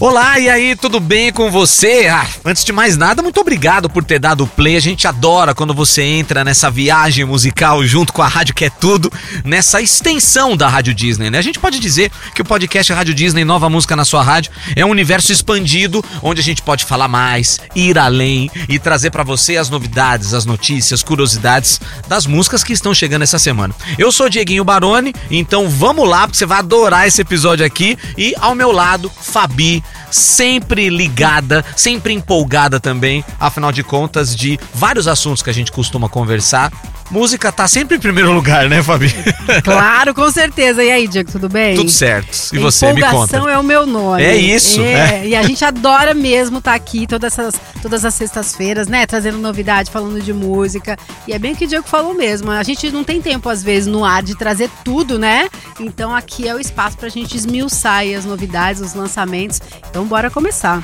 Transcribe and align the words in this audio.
Olá, 0.00 0.38
e 0.38 0.48
aí, 0.48 0.76
tudo 0.76 1.00
bem 1.00 1.32
com 1.32 1.50
você? 1.50 2.06
Ah, 2.06 2.24
antes 2.44 2.64
de 2.64 2.72
mais 2.72 2.96
nada, 2.96 3.20
muito 3.20 3.40
obrigado 3.40 3.90
por 3.90 4.04
ter 4.04 4.20
dado 4.20 4.46
play. 4.46 4.76
A 4.76 4.80
gente 4.80 5.08
adora 5.08 5.52
quando 5.52 5.74
você 5.74 6.04
entra 6.04 6.44
nessa 6.44 6.70
viagem 6.70 7.24
musical 7.24 7.84
junto 7.84 8.12
com 8.12 8.22
a 8.22 8.28
Rádio 8.28 8.54
Que 8.54 8.66
é 8.66 8.70
Tudo, 8.70 9.12
nessa 9.44 9.82
extensão 9.82 10.56
da 10.56 10.68
Rádio 10.68 10.94
Disney, 10.94 11.30
né? 11.30 11.38
A 11.38 11.42
gente 11.42 11.58
pode 11.58 11.80
dizer 11.80 12.12
que 12.32 12.40
o 12.40 12.44
podcast 12.44 12.92
Rádio 12.92 13.12
Disney 13.12 13.44
Nova 13.44 13.68
Música 13.68 13.96
na 13.96 14.04
sua 14.04 14.22
rádio 14.22 14.52
é 14.76 14.86
um 14.86 14.90
universo 14.90 15.32
expandido 15.32 16.04
onde 16.22 16.40
a 16.40 16.44
gente 16.44 16.62
pode 16.62 16.84
falar 16.84 17.08
mais, 17.08 17.58
ir 17.74 17.98
além 17.98 18.48
e 18.68 18.78
trazer 18.78 19.10
para 19.10 19.24
você 19.24 19.56
as 19.56 19.68
novidades, 19.68 20.32
as 20.32 20.44
notícias, 20.44 21.02
curiosidades 21.02 21.80
das 22.06 22.24
músicas 22.24 22.62
que 22.62 22.72
estão 22.72 22.94
chegando 22.94 23.22
essa 23.22 23.38
semana. 23.38 23.74
Eu 23.98 24.12
sou 24.12 24.28
Dieguinho 24.28 24.62
Baroni, 24.62 25.12
então 25.28 25.68
vamos 25.68 26.08
lá, 26.08 26.20
porque 26.20 26.38
você 26.38 26.46
vai 26.46 26.60
adorar 26.60 27.08
esse 27.08 27.20
episódio 27.20 27.66
aqui. 27.66 27.98
E 28.16 28.32
ao 28.38 28.54
meu 28.54 28.70
lado, 28.70 29.10
Fabi 29.20 29.82
sempre 30.10 30.88
ligada, 30.88 31.64
sempre 31.76 32.12
empolgada 32.12 32.80
também, 32.80 33.24
afinal 33.38 33.72
de 33.72 33.82
contas, 33.82 34.34
de 34.34 34.58
vários 34.74 35.06
assuntos 35.06 35.42
que 35.42 35.50
a 35.50 35.54
gente 35.54 35.72
costuma 35.72 36.08
conversar. 36.08 36.72
Música 37.10 37.50
tá 37.50 37.66
sempre 37.66 37.96
em 37.96 38.00
primeiro 38.00 38.32
lugar, 38.32 38.68
né, 38.68 38.82
Fabi? 38.82 39.14
Claro, 39.64 40.14
com 40.14 40.30
certeza. 40.30 40.84
E 40.84 40.90
aí, 40.90 41.08
Diego, 41.08 41.32
tudo 41.32 41.48
bem? 41.48 41.74
Tudo 41.74 41.90
certo. 41.90 42.28
E 42.52 42.58
você, 42.58 42.92
me 42.92 43.00
conta. 43.02 43.36
É 43.38 43.58
o 43.58 43.62
meu 43.62 43.86
nome. 43.86 44.22
É 44.22 44.36
isso, 44.36 44.80
é. 44.82 45.26
E 45.26 45.34
a 45.34 45.42
gente 45.42 45.64
adora 45.64 46.12
mesmo 46.12 46.58
estar 46.58 46.72
tá 46.72 46.76
aqui 46.76 47.06
todas, 47.06 47.32
essas, 47.32 47.60
todas 47.80 48.04
as 48.04 48.14
sextas-feiras, 48.14 48.88
né? 48.88 49.06
Trazendo 49.06 49.38
novidade, 49.38 49.90
falando 49.90 50.20
de 50.20 50.32
música. 50.32 50.96
E 51.26 51.32
é 51.32 51.38
bem 51.38 51.52
o 51.52 51.56
que 51.56 51.64
o 51.64 51.68
Diego 51.68 51.86
falou 51.88 52.14
mesmo. 52.14 52.50
A 52.50 52.62
gente 52.62 52.90
não 52.90 53.02
tem 53.02 53.22
tempo, 53.22 53.48
às 53.48 53.62
vezes, 53.62 53.86
no 53.86 54.04
ar 54.04 54.22
de 54.22 54.36
trazer 54.36 54.70
tudo, 54.84 55.18
né? 55.18 55.48
Então 55.80 56.14
aqui 56.14 56.46
é 56.46 56.54
o 56.54 56.60
espaço 56.60 56.96
pra 56.98 57.08
gente 57.08 57.36
esmiuçar 57.36 58.04
as 58.16 58.24
novidades, 58.24 58.82
os 58.82 58.94
lançamentos. 58.94 59.60
Então 59.88 60.04
bora 60.04 60.30
começar. 60.30 60.82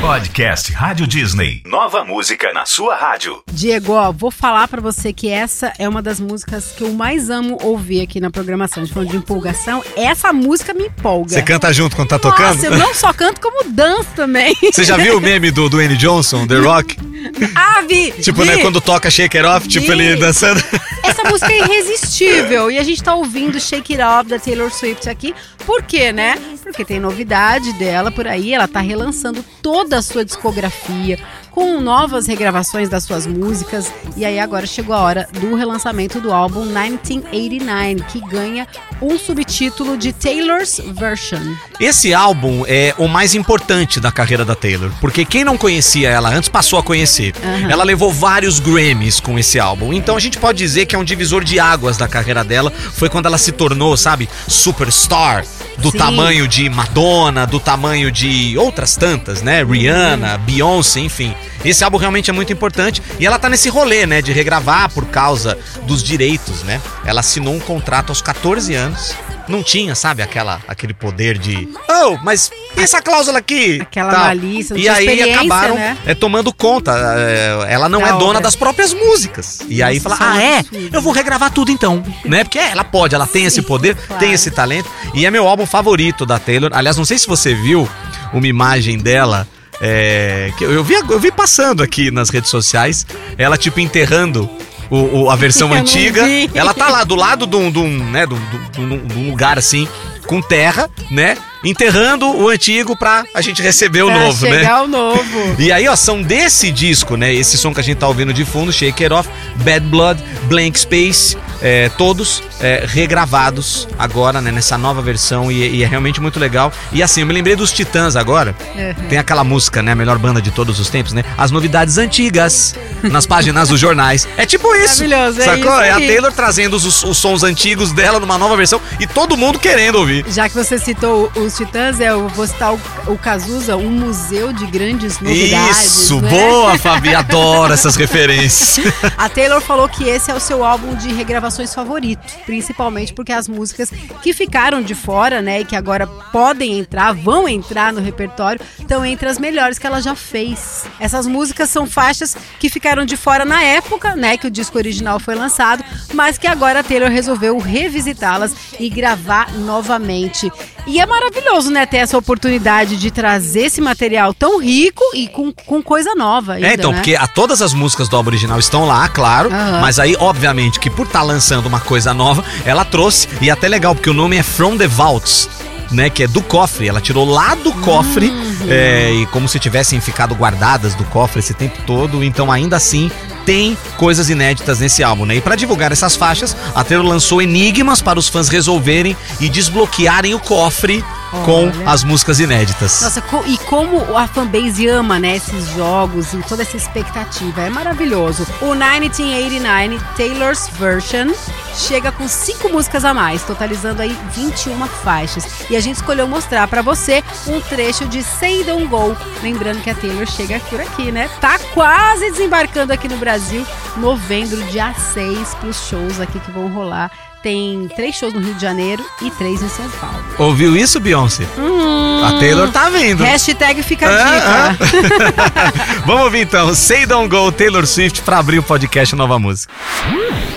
Podcast 0.00 0.72
Rádio 0.72 1.06
Disney. 1.06 1.62
Nova 1.66 2.04
música 2.04 2.52
na 2.52 2.64
sua 2.64 2.96
rádio. 2.96 3.42
Diego, 3.52 3.92
ó, 3.92 4.10
vou 4.12 4.30
falar 4.30 4.66
para 4.66 4.80
você 4.80 5.12
que 5.12 5.28
essa 5.28 5.57
é 5.78 5.88
uma 5.88 6.00
das 6.02 6.20
músicas 6.20 6.72
que 6.76 6.82
eu 6.84 6.92
mais 6.92 7.30
amo 7.30 7.58
ouvir 7.62 8.00
aqui 8.00 8.20
na 8.20 8.30
programação. 8.30 8.84
De 8.84 8.92
falando 8.92 9.10
de 9.10 9.16
empolgação, 9.16 9.82
essa 9.96 10.32
música 10.32 10.72
me 10.72 10.86
empolga. 10.86 11.30
Você 11.30 11.42
canta 11.42 11.72
junto 11.72 11.96
quando 11.96 12.08
tá 12.08 12.18
tocando? 12.18 12.54
Nossa, 12.54 12.66
eu 12.66 12.76
não 12.76 12.94
só 12.94 13.12
canto, 13.12 13.40
como 13.40 13.70
danço 13.70 14.08
também. 14.14 14.54
Você 14.72 14.84
já 14.84 14.96
viu 14.96 15.18
o 15.18 15.20
meme 15.20 15.50
do 15.50 15.68
Dwayne 15.68 15.96
Johnson, 15.96 16.46
The 16.46 16.58
Rock? 16.58 16.96
Ah, 17.54 17.82
vi! 17.82 18.12
Tipo, 18.12 18.42
vi. 18.42 18.48
né, 18.48 18.58
quando 18.58 18.80
toca 18.80 19.10
Shake 19.10 19.36
It 19.36 19.46
Off, 19.46 19.68
tipo, 19.68 19.86
Vi. 19.86 19.92
ele 19.92 20.16
dançando. 20.16 20.62
Essa 21.02 21.24
música 21.24 21.52
é 21.52 21.58
irresistível. 21.58 22.70
E 22.70 22.78
a 22.78 22.84
gente 22.84 23.02
tá 23.02 23.14
ouvindo 23.14 23.60
Shake 23.60 23.94
It 23.94 24.02
Off 24.02 24.30
da 24.30 24.38
Taylor 24.38 24.70
Swift 24.70 25.08
aqui. 25.08 25.34
Por 25.66 25.82
quê, 25.82 26.12
né? 26.12 26.38
Porque 26.62 26.84
tem 26.84 27.00
novidade 27.00 27.72
dela 27.74 28.10
por 28.10 28.26
aí. 28.26 28.54
Ela 28.54 28.68
tá 28.68 28.80
relançando 28.80 29.44
toda 29.60 29.98
a 29.98 30.02
sua 30.02 30.24
discografia 30.24 31.18
com 31.50 31.80
novas 31.80 32.26
regravações 32.26 32.88
das 32.88 33.04
suas 33.04 33.26
músicas. 33.26 33.92
E 34.16 34.24
aí 34.24 34.38
agora 34.38 34.66
chegou 34.66 34.94
a 34.94 35.00
hora 35.00 35.28
do 35.32 35.47
relançamento 35.54 36.20
do 36.20 36.32
álbum 36.32 36.64
1989, 36.64 38.02
que 38.08 38.20
ganha 38.20 38.66
um 39.00 39.18
subtítulo 39.18 39.96
de 39.96 40.12
Taylor's 40.12 40.80
Version. 40.92 41.54
Esse 41.80 42.12
álbum 42.12 42.64
é 42.66 42.94
o 42.98 43.08
mais 43.08 43.34
importante 43.34 44.00
da 44.00 44.10
carreira 44.10 44.44
da 44.44 44.54
Taylor, 44.54 44.90
porque 45.00 45.24
quem 45.24 45.44
não 45.44 45.56
conhecia 45.56 46.10
ela 46.10 46.30
antes 46.30 46.48
passou 46.48 46.78
a 46.78 46.82
conhecer. 46.82 47.34
Aham. 47.42 47.70
Ela 47.70 47.84
levou 47.84 48.12
vários 48.12 48.58
Grammys 48.60 49.20
com 49.20 49.38
esse 49.38 49.58
álbum, 49.58 49.92
então 49.92 50.16
a 50.16 50.20
gente 50.20 50.38
pode 50.38 50.58
dizer 50.58 50.86
que 50.86 50.94
é 50.94 50.98
um 50.98 51.04
divisor 51.04 51.44
de 51.44 51.60
águas 51.60 51.96
da 51.96 52.08
carreira 52.08 52.42
dela. 52.42 52.70
Foi 52.70 53.08
quando 53.08 53.26
ela 53.26 53.38
se 53.38 53.52
tornou, 53.52 53.96
sabe, 53.96 54.28
superstar, 54.46 55.44
do 55.78 55.90
Sim. 55.90 55.98
tamanho 55.98 56.48
de 56.48 56.68
Madonna, 56.68 57.46
do 57.46 57.60
tamanho 57.60 58.10
de 58.10 58.56
outras 58.58 58.96
tantas, 58.96 59.42
né? 59.42 59.64
Rihanna, 59.64 60.38
Beyoncé, 60.38 61.00
enfim. 61.00 61.34
Esse 61.64 61.82
álbum 61.84 61.96
realmente 61.98 62.30
é 62.30 62.32
muito 62.32 62.52
importante 62.52 63.02
e 63.18 63.26
ela 63.26 63.38
tá 63.38 63.48
nesse 63.48 63.68
rolê, 63.68 64.06
né, 64.06 64.22
de 64.22 64.32
regravar 64.32 64.90
por 64.92 65.06
causa 65.06 65.58
dos 65.82 66.02
direitos, 66.02 66.62
né? 66.62 66.80
Ela 67.04 67.20
assinou 67.20 67.54
um 67.54 67.60
contrato 67.60 68.10
aos 68.10 68.22
14 68.22 68.74
anos. 68.74 69.14
Não 69.48 69.62
tinha, 69.62 69.94
sabe, 69.94 70.20
aquela, 70.22 70.60
aquele 70.68 70.92
poder 70.92 71.38
de. 71.38 71.66
Oh, 71.88 72.18
mas 72.22 72.50
e 72.76 72.82
essa 72.82 73.00
cláusula 73.00 73.38
aqui? 73.38 73.80
Aquela 73.80 74.10
Tal. 74.10 74.20
malícia, 74.26 74.76
E 74.76 74.86
aí 74.86 75.22
acabaram 75.32 75.74
né? 75.74 75.96
é, 76.04 76.14
tomando 76.14 76.52
conta. 76.52 76.92
é, 77.18 77.66
ela 77.72 77.88
não 77.88 78.00
Da 78.02 78.08
é 78.08 78.12
dona 78.12 78.24
obra. 78.24 78.40
das 78.42 78.54
próprias 78.54 78.92
músicas. 78.92 79.60
E 79.66 79.82
aí 79.82 79.98
Nossa, 80.00 80.16
fala: 80.16 80.36
é 80.42 80.46
Ah, 80.48 80.52
é? 80.52 80.58
absurdo. 80.58 80.90
Eu 80.92 81.00
vou 81.00 81.14
regravar 81.14 81.50
tudo 81.50 81.72
então. 81.72 82.02
né? 82.26 82.44
Porque 82.44 82.58
é, 82.58 82.72
ela 82.72 82.84
pode, 82.84 83.14
ela 83.14 83.26
tem 83.26 83.46
esse 83.46 83.62
poder, 83.62 83.96
claro. 83.96 84.20
tem 84.20 84.32
esse 84.34 84.50
talento. 84.50 84.90
E 85.14 85.24
é 85.24 85.30
meu 85.30 85.48
álbum 85.48 85.64
favorito 85.64 86.26
da 86.26 86.38
Taylor. 86.38 86.70
Aliás, 86.74 86.98
não 86.98 87.06
sei 87.06 87.16
se 87.18 87.26
você 87.26 87.54
viu 87.54 87.88
uma 88.34 88.46
imagem 88.46 88.98
dela. 88.98 89.48
É, 89.80 90.52
que 90.58 90.64
eu, 90.64 90.82
vi, 90.84 90.94
eu 90.94 91.20
vi 91.20 91.30
passando 91.30 91.82
aqui 91.82 92.10
nas 92.10 92.30
redes 92.30 92.50
sociais. 92.50 93.06
Ela, 93.36 93.56
tipo, 93.56 93.80
enterrando. 93.80 94.48
o- 94.90 95.24
o- 95.24 95.30
a 95.30 95.36
versão 95.36 95.68
Eu 95.74 95.74
antiga, 95.80 96.22
ela 96.54 96.72
tá 96.72 96.88
lá 96.88 97.04
do 97.04 97.14
lado 97.14 97.46
de 97.46 97.54
um, 97.56 97.70
de 97.70 97.78
um, 97.78 98.10
né, 98.10 98.26
de 98.26 98.32
um- 98.32 98.38
de 98.72 98.80
um- 98.80 99.06
de 99.06 99.18
um 99.18 99.30
lugar 99.30 99.58
assim, 99.58 99.86
com 100.26 100.40
terra, 100.40 100.88
né? 101.10 101.36
Enterrando 101.62 102.26
o 102.26 102.48
antigo 102.48 102.96
pra 102.96 103.22
a 103.34 103.42
gente 103.42 103.60
receber 103.60 104.02
o 104.02 104.06
Pra 104.06 104.18
novo, 104.20 104.46
né? 104.46 104.58
chegar 104.60 104.84
o 104.84 104.88
novo. 104.88 105.54
E 105.60 105.70
aí, 105.70 105.86
ó, 105.86 105.94
são 105.94 106.22
desse 106.22 106.70
disco, 106.72 107.16
né? 107.16 107.34
Esse 107.34 107.58
som 107.58 107.74
que 107.74 107.80
a 107.80 107.82
gente 107.82 107.98
tá 107.98 108.08
ouvindo 108.08 108.32
de 108.32 108.46
fundo, 108.46 108.72
Shake 108.72 109.04
It 109.04 109.12
Off, 109.12 109.28
Bad 109.56 109.84
Blood, 109.88 110.22
Blank 110.44 110.78
Space, 110.80 111.36
é, 111.60 111.88
todos 111.90 112.42
é, 112.60 112.84
regravados 112.86 113.88
agora, 113.98 114.40
né? 114.40 114.50
Nessa 114.50 114.78
nova 114.78 115.02
versão 115.02 115.50
e, 115.50 115.76
e 115.76 115.84
é 115.84 115.86
realmente 115.86 116.20
muito 116.20 116.38
legal. 116.38 116.72
E 116.92 117.02
assim, 117.02 117.20
eu 117.20 117.26
me 117.26 117.32
lembrei 117.32 117.56
dos 117.56 117.72
Titãs 117.72 118.16
agora. 118.16 118.54
Uhum. 118.74 119.08
Tem 119.08 119.18
aquela 119.18 119.44
música, 119.44 119.82
né? 119.82 119.92
A 119.92 119.94
melhor 119.94 120.18
banda 120.18 120.40
de 120.40 120.50
todos 120.50 120.78
os 120.78 120.88
tempos, 120.88 121.12
né? 121.12 121.24
As 121.36 121.50
novidades 121.50 121.98
antigas 121.98 122.74
nas 123.02 123.26
páginas 123.26 123.68
dos 123.68 123.80
jornais. 123.80 124.28
É 124.36 124.46
tipo 124.46 124.74
isso. 124.76 125.02
Maravilhoso, 125.04 125.40
é 125.40 125.44
sacou? 125.44 125.80
É 125.80 125.90
a. 125.90 125.98
Taylor 126.08 126.32
trazendo 126.32 126.74
os, 126.74 127.04
os 127.04 127.18
sons 127.18 127.42
antigos 127.42 127.92
dela 127.92 128.18
numa 128.18 128.38
nova 128.38 128.56
versão 128.56 128.80
e 128.98 129.06
todo 129.06 129.36
mundo 129.36 129.58
querendo 129.58 129.96
ouvir. 129.96 130.24
Já 130.28 130.48
que 130.48 130.54
você 130.54 130.78
citou 130.78 131.30
os 131.36 131.54
Titãs, 131.56 132.00
eu 132.00 132.28
vou 132.28 132.46
citar 132.46 132.72
o, 132.72 132.80
o 133.06 133.18
Cazuza, 133.18 133.76
um 133.76 133.90
museu 133.90 134.52
de 134.52 134.66
grandes 134.66 135.20
novidades. 135.20 135.84
Isso, 135.84 136.20
né? 136.20 136.30
boa, 136.30 136.78
Fabi, 136.78 137.12
adoro 137.14 137.72
essas 137.72 137.94
referências. 137.96 138.86
A 139.16 139.28
Taylor 139.28 139.60
falou 139.60 139.88
que 139.88 140.04
esse 140.08 140.30
é 140.30 140.34
o 140.34 140.40
seu 140.40 140.64
álbum 140.64 140.94
de 140.94 141.12
regravações 141.48 141.74
favorito, 141.74 142.20
principalmente 142.44 143.12
porque 143.12 143.32
as 143.32 143.48
músicas 143.48 143.90
que 144.22 144.32
ficaram 144.32 144.82
de 144.82 144.94
fora, 144.94 145.40
né, 145.40 145.60
e 145.60 145.64
que 145.64 145.74
agora 145.74 146.06
podem 146.06 146.78
entrar, 146.78 147.12
vão 147.12 147.48
entrar 147.48 147.92
no 147.92 148.00
repertório, 148.00 148.60
estão 148.78 149.04
entre 149.04 149.28
as 149.28 149.38
melhores 149.38 149.78
que 149.78 149.86
ela 149.86 150.00
já 150.00 150.14
fez. 150.14 150.84
Essas 151.00 151.26
músicas 151.26 151.70
são 151.70 151.86
faixas 151.86 152.36
que 152.58 152.68
ficaram 152.68 153.04
de 153.04 153.16
fora 153.16 153.44
na 153.44 153.62
época, 153.62 154.14
né, 154.14 154.36
que 154.36 154.46
o 154.46 154.50
disco 154.50 154.78
original 154.78 155.18
foi 155.18 155.34
lançado, 155.34 155.82
mas 156.12 156.38
que 156.38 156.46
agora 156.46 156.80
a 156.80 156.82
Taylor 156.82 157.10
resolveu 157.10 157.58
revisitá-las 157.58 158.54
e 158.78 158.88
gravar 158.88 159.52
novamente. 159.54 160.50
E 160.86 161.00
é 161.00 161.06
maravilhoso, 161.06 161.70
né, 161.70 161.84
ter 161.86 161.98
essa 161.98 162.16
oportunidade 162.16 162.96
de 162.96 163.10
trazer 163.10 163.66
esse 163.66 163.80
material 163.80 164.32
tão 164.32 164.58
rico 164.58 165.02
e 165.14 165.28
com, 165.28 165.52
com 165.52 165.82
coisa 165.82 166.14
nova. 166.14 166.54
Ainda, 166.54 166.68
É, 166.68 166.74
então, 166.74 166.92
né? 166.92 166.98
porque 166.98 167.14
a, 167.14 167.26
todas 167.26 167.60
as 167.60 167.74
músicas 167.74 168.08
do 168.08 168.16
álbum 168.16 168.30
original 168.30 168.58
estão 168.58 168.86
lá, 168.86 169.08
claro. 169.08 169.50
Aham. 169.52 169.80
Mas 169.80 169.98
aí, 169.98 170.16
obviamente, 170.18 170.80
que 170.80 170.88
por 170.88 171.06
estar 171.06 171.22
lançando 171.38 171.66
uma 171.66 171.78
coisa 171.78 172.12
nova, 172.12 172.44
ela 172.64 172.84
trouxe. 172.84 173.28
E 173.40 173.48
é 173.48 173.52
até 173.52 173.68
legal, 173.68 173.94
porque 173.94 174.10
o 174.10 174.14
nome 174.14 174.36
é 174.36 174.42
From 174.42 174.76
the 174.76 174.88
Vaults. 174.88 175.48
Né, 175.90 176.10
que 176.10 176.24
é 176.24 176.28
do 176.28 176.42
cofre, 176.42 176.86
ela 176.86 177.00
tirou 177.00 177.24
lá 177.24 177.54
do 177.54 177.72
cofre 177.72 178.28
Uhum. 178.28 178.66
é, 178.68 179.10
e 179.10 179.26
como 179.28 179.48
se 179.48 179.58
tivessem 179.58 179.98
ficado 180.02 180.34
guardadas 180.34 180.94
do 180.94 181.02
cofre 181.04 181.38
esse 181.38 181.54
tempo 181.54 181.78
todo, 181.86 182.22
então 182.22 182.52
ainda 182.52 182.76
assim 182.76 183.10
tem 183.46 183.74
coisas 183.96 184.28
inéditas 184.28 184.80
nesse 184.80 185.02
álbum, 185.02 185.24
né? 185.24 185.36
E 185.36 185.40
para 185.40 185.56
divulgar 185.56 185.90
essas 185.90 186.14
faixas, 186.14 186.54
a 186.74 186.84
Taylor 186.84 187.06
lançou 187.06 187.40
enigmas 187.40 188.02
para 188.02 188.18
os 188.18 188.28
fãs 188.28 188.50
resolverem 188.50 189.16
e 189.40 189.48
desbloquearem 189.48 190.34
o 190.34 190.38
cofre 190.38 191.02
com 191.44 191.66
Olha. 191.66 191.90
as 191.90 192.04
músicas 192.04 192.40
inéditas. 192.40 193.00
Nossa, 193.02 193.22
e 193.46 193.58
como 193.58 194.16
a 194.16 194.26
fanbase 194.26 194.86
ama, 194.88 195.18
né, 195.18 195.36
esses 195.36 195.68
jogos 195.74 196.32
e 196.32 196.38
toda 196.42 196.62
essa 196.62 196.76
expectativa. 196.76 197.62
É 197.62 197.70
maravilhoso. 197.70 198.46
O 198.60 198.74
1989 198.74 199.98
Taylor's 200.16 200.68
Version 200.78 201.32
chega 201.74 202.10
com 202.10 202.26
cinco 202.26 202.68
músicas 202.68 203.04
a 203.04 203.14
mais, 203.14 203.42
totalizando 203.42 204.02
aí 204.02 204.16
21 204.34 204.86
faixas. 204.86 205.46
E 205.70 205.76
a 205.76 205.80
gente 205.80 205.96
escolheu 205.96 206.26
mostrar 206.26 206.66
pra 206.66 206.82
você 206.82 207.22
um 207.46 207.60
trecho 207.60 208.06
de 208.06 208.22
Say 208.22 208.64
Don't 208.64 208.86
Go. 208.86 209.16
Lembrando 209.42 209.82
que 209.82 209.90
a 209.90 209.94
Taylor 209.94 210.26
chega 210.26 210.60
por 210.68 210.80
aqui, 210.80 211.12
né? 211.12 211.28
Tá 211.40 211.58
quase 211.72 212.30
desembarcando 212.30 212.92
aqui 212.92 213.08
no 213.08 213.16
Brasil, 213.16 213.66
novembro, 213.96 214.62
dia 214.64 214.92
6, 214.94 215.54
pros 215.56 215.88
shows 215.88 216.20
aqui 216.20 216.38
que 216.40 216.50
vão 216.50 216.68
rolar. 216.68 217.10
Tem 217.48 217.88
três 217.96 218.14
shows 218.14 218.34
no 218.34 218.40
Rio 218.40 218.52
de 218.52 218.60
Janeiro 218.60 219.02
e 219.22 219.30
três 219.30 219.62
em 219.62 219.68
São 219.70 219.88
Paulo. 219.98 220.22
Ouviu 220.36 220.76
isso, 220.76 221.00
Beyoncé? 221.00 221.44
Hum, 221.56 222.22
A 222.22 222.38
Taylor 222.38 222.70
tá 222.70 222.90
vindo. 222.90 223.24
Hashtag 223.24 223.82
fica 223.82 224.06
a 224.06 224.10
Ah, 224.10 224.70
dica. 224.72 226.02
Vamos 226.04 226.24
ouvir 226.24 226.40
então 226.40 226.74
Say 226.74 227.06
Don't 227.06 227.26
Go 227.28 227.50
Taylor 227.50 227.86
Swift 227.86 228.20
pra 228.20 228.36
abrir 228.38 228.58
o 228.58 228.62
podcast 228.62 229.16
Nova 229.16 229.38
Música. 229.38 229.72
Why'd 230.10 230.47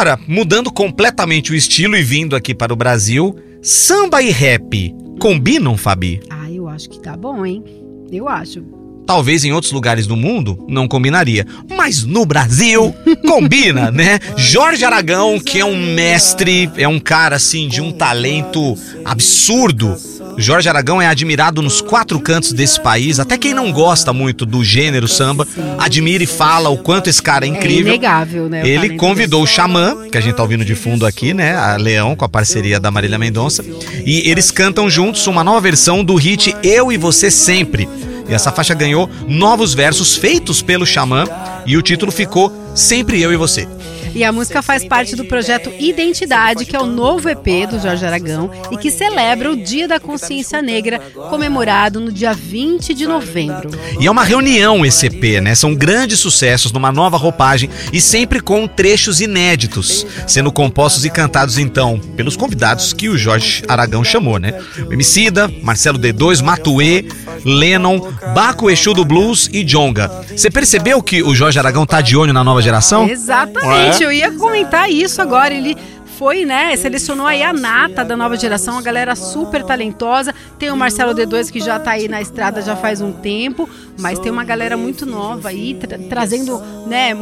Agora, 0.00 0.18
mudando 0.26 0.72
completamente 0.72 1.52
o 1.52 1.54
estilo 1.54 1.94
e 1.94 2.02
vindo 2.02 2.34
aqui 2.34 2.54
para 2.54 2.72
o 2.72 2.76
Brasil, 2.76 3.36
samba 3.60 4.22
e 4.22 4.30
rap 4.30 4.94
combinam, 5.20 5.76
Fabi? 5.76 6.22
Ah, 6.30 6.50
eu 6.50 6.70
acho 6.70 6.88
que 6.88 6.98
tá 6.98 7.14
bom, 7.14 7.44
hein? 7.44 7.62
Eu 8.10 8.26
acho. 8.26 8.64
Talvez 9.10 9.44
em 9.44 9.50
outros 9.50 9.72
lugares 9.72 10.06
do 10.06 10.14
mundo 10.14 10.64
não 10.68 10.86
combinaria, 10.86 11.44
mas 11.68 12.04
no 12.04 12.24
Brasil 12.24 12.94
combina, 13.26 13.90
né? 13.90 14.20
Jorge 14.36 14.84
Aragão, 14.84 15.40
que 15.40 15.58
é 15.58 15.64
um 15.64 15.94
mestre, 15.94 16.70
é 16.76 16.86
um 16.86 17.00
cara 17.00 17.34
assim 17.34 17.66
de 17.66 17.80
um 17.80 17.90
talento 17.90 18.78
absurdo. 19.04 19.96
Jorge 20.38 20.68
Aragão 20.68 21.02
é 21.02 21.08
admirado 21.08 21.60
nos 21.60 21.80
quatro 21.80 22.20
cantos 22.20 22.52
desse 22.52 22.80
país. 22.80 23.18
Até 23.18 23.36
quem 23.36 23.52
não 23.52 23.72
gosta 23.72 24.12
muito 24.12 24.46
do 24.46 24.62
gênero 24.62 25.08
samba, 25.08 25.44
admira 25.76 26.22
e 26.22 26.26
fala 26.28 26.70
o 26.70 26.78
quanto 26.78 27.10
esse 27.10 27.20
cara 27.20 27.44
é 27.44 27.48
incrível. 27.48 27.92
É 27.92 27.96
inegável, 27.96 28.48
né? 28.48 28.62
Ele 28.64 28.90
convidou 28.90 29.42
o 29.42 29.46
Xamã, 29.46 30.08
que 30.08 30.18
a 30.18 30.20
gente 30.20 30.36
tá 30.36 30.42
ouvindo 30.44 30.64
de 30.64 30.76
fundo 30.76 31.04
aqui, 31.04 31.34
né? 31.34 31.56
A 31.56 31.76
Leão, 31.76 32.14
com 32.14 32.24
a 32.24 32.28
parceria 32.28 32.78
da 32.78 32.92
Marília 32.92 33.18
Mendonça. 33.18 33.64
E 34.06 34.30
eles 34.30 34.52
cantam 34.52 34.88
juntos 34.88 35.26
uma 35.26 35.42
nova 35.42 35.60
versão 35.60 36.04
do 36.04 36.14
hit 36.14 36.54
Eu 36.62 36.92
e 36.92 36.96
Você 36.96 37.28
Sempre. 37.28 37.88
E 38.30 38.34
essa 38.34 38.52
faixa 38.52 38.72
ganhou 38.74 39.10
novos 39.26 39.74
versos 39.74 40.14
feitos 40.14 40.62
pelo 40.62 40.86
Xamã. 40.86 41.24
E 41.66 41.76
o 41.76 41.82
título 41.82 42.12
ficou 42.12 42.52
Sempre 42.74 43.20
Eu 43.20 43.32
e 43.32 43.36
Você. 43.36 43.68
E 44.14 44.24
a 44.24 44.32
música 44.32 44.62
faz 44.62 44.84
parte 44.84 45.14
do 45.14 45.24
projeto 45.24 45.70
Identidade, 45.78 46.64
que 46.64 46.76
é 46.76 46.80
o 46.80 46.86
novo 46.86 47.28
EP 47.28 47.68
do 47.70 47.78
Jorge 47.78 48.04
Aragão 48.04 48.50
e 48.70 48.76
que 48.76 48.90
celebra 48.90 49.50
o 49.50 49.56
Dia 49.56 49.86
da 49.86 50.00
Consciência 50.00 50.60
Negra, 50.60 50.98
comemorado 51.30 52.00
no 52.00 52.12
dia 52.12 52.32
20 52.32 52.92
de 52.94 53.06
novembro. 53.06 53.70
E 53.98 54.06
é 54.06 54.10
uma 54.10 54.24
reunião 54.24 54.84
esse 54.84 55.06
EP, 55.06 55.40
né? 55.42 55.54
São 55.54 55.74
grandes 55.74 56.18
sucessos 56.18 56.72
numa 56.72 56.92
nova 56.92 57.16
roupagem 57.16 57.70
e 57.92 58.00
sempre 58.00 58.40
com 58.40 58.66
trechos 58.66 59.20
inéditos, 59.20 60.06
sendo 60.26 60.52
compostos 60.52 61.04
e 61.04 61.10
cantados 61.10 61.58
então 61.58 61.98
pelos 62.16 62.36
convidados 62.36 62.92
que 62.92 63.08
o 63.08 63.16
Jorge 63.16 63.62
Aragão 63.68 64.02
chamou, 64.02 64.38
né? 64.38 64.58
O 64.88 64.92
Emicida, 64.92 65.50
Marcelo 65.62 65.98
D2, 65.98 66.42
Matuê, 66.42 67.04
Lennon, 67.44 68.00
Baco 68.34 68.70
Exu 68.70 68.92
do 68.94 69.04
Blues 69.04 69.48
e 69.52 69.64
Jonga. 69.64 70.10
Você 70.34 70.50
percebeu 70.50 71.02
que 71.02 71.22
o 71.22 71.34
Jorge 71.34 71.58
Aragão 71.58 71.86
tá 71.86 72.00
de 72.00 72.16
olho 72.16 72.32
na 72.32 72.44
nova 72.44 72.60
geração? 72.62 73.08
Exatamente, 73.08 73.99
eu 74.02 74.12
ia 74.12 74.30
comentar 74.32 74.90
isso 74.90 75.20
agora. 75.20 75.52
Ele 75.54 75.76
foi, 76.20 76.44
né, 76.44 76.76
selecionou 76.76 77.26
aí 77.26 77.42
a 77.42 77.50
nata 77.50 78.04
da 78.04 78.14
nova 78.14 78.36
geração, 78.36 78.76
a 78.76 78.82
galera 78.82 79.16
super 79.16 79.62
talentosa. 79.64 80.34
Tem 80.58 80.70
o 80.70 80.76
Marcelo 80.76 81.14
D2 81.14 81.50
que 81.50 81.60
já 81.60 81.78
tá 81.80 81.92
aí 81.92 82.08
na 82.08 82.20
estrada 82.20 82.60
já 82.60 82.76
faz 82.76 83.00
um 83.00 83.10
tempo, 83.10 83.66
mas 83.98 84.18
tem 84.18 84.30
uma 84.30 84.44
galera 84.44 84.76
muito 84.76 85.06
nova 85.06 85.48
aí, 85.48 85.72
tra- 85.80 85.98
trazendo, 86.10 86.60
né, 86.86 87.14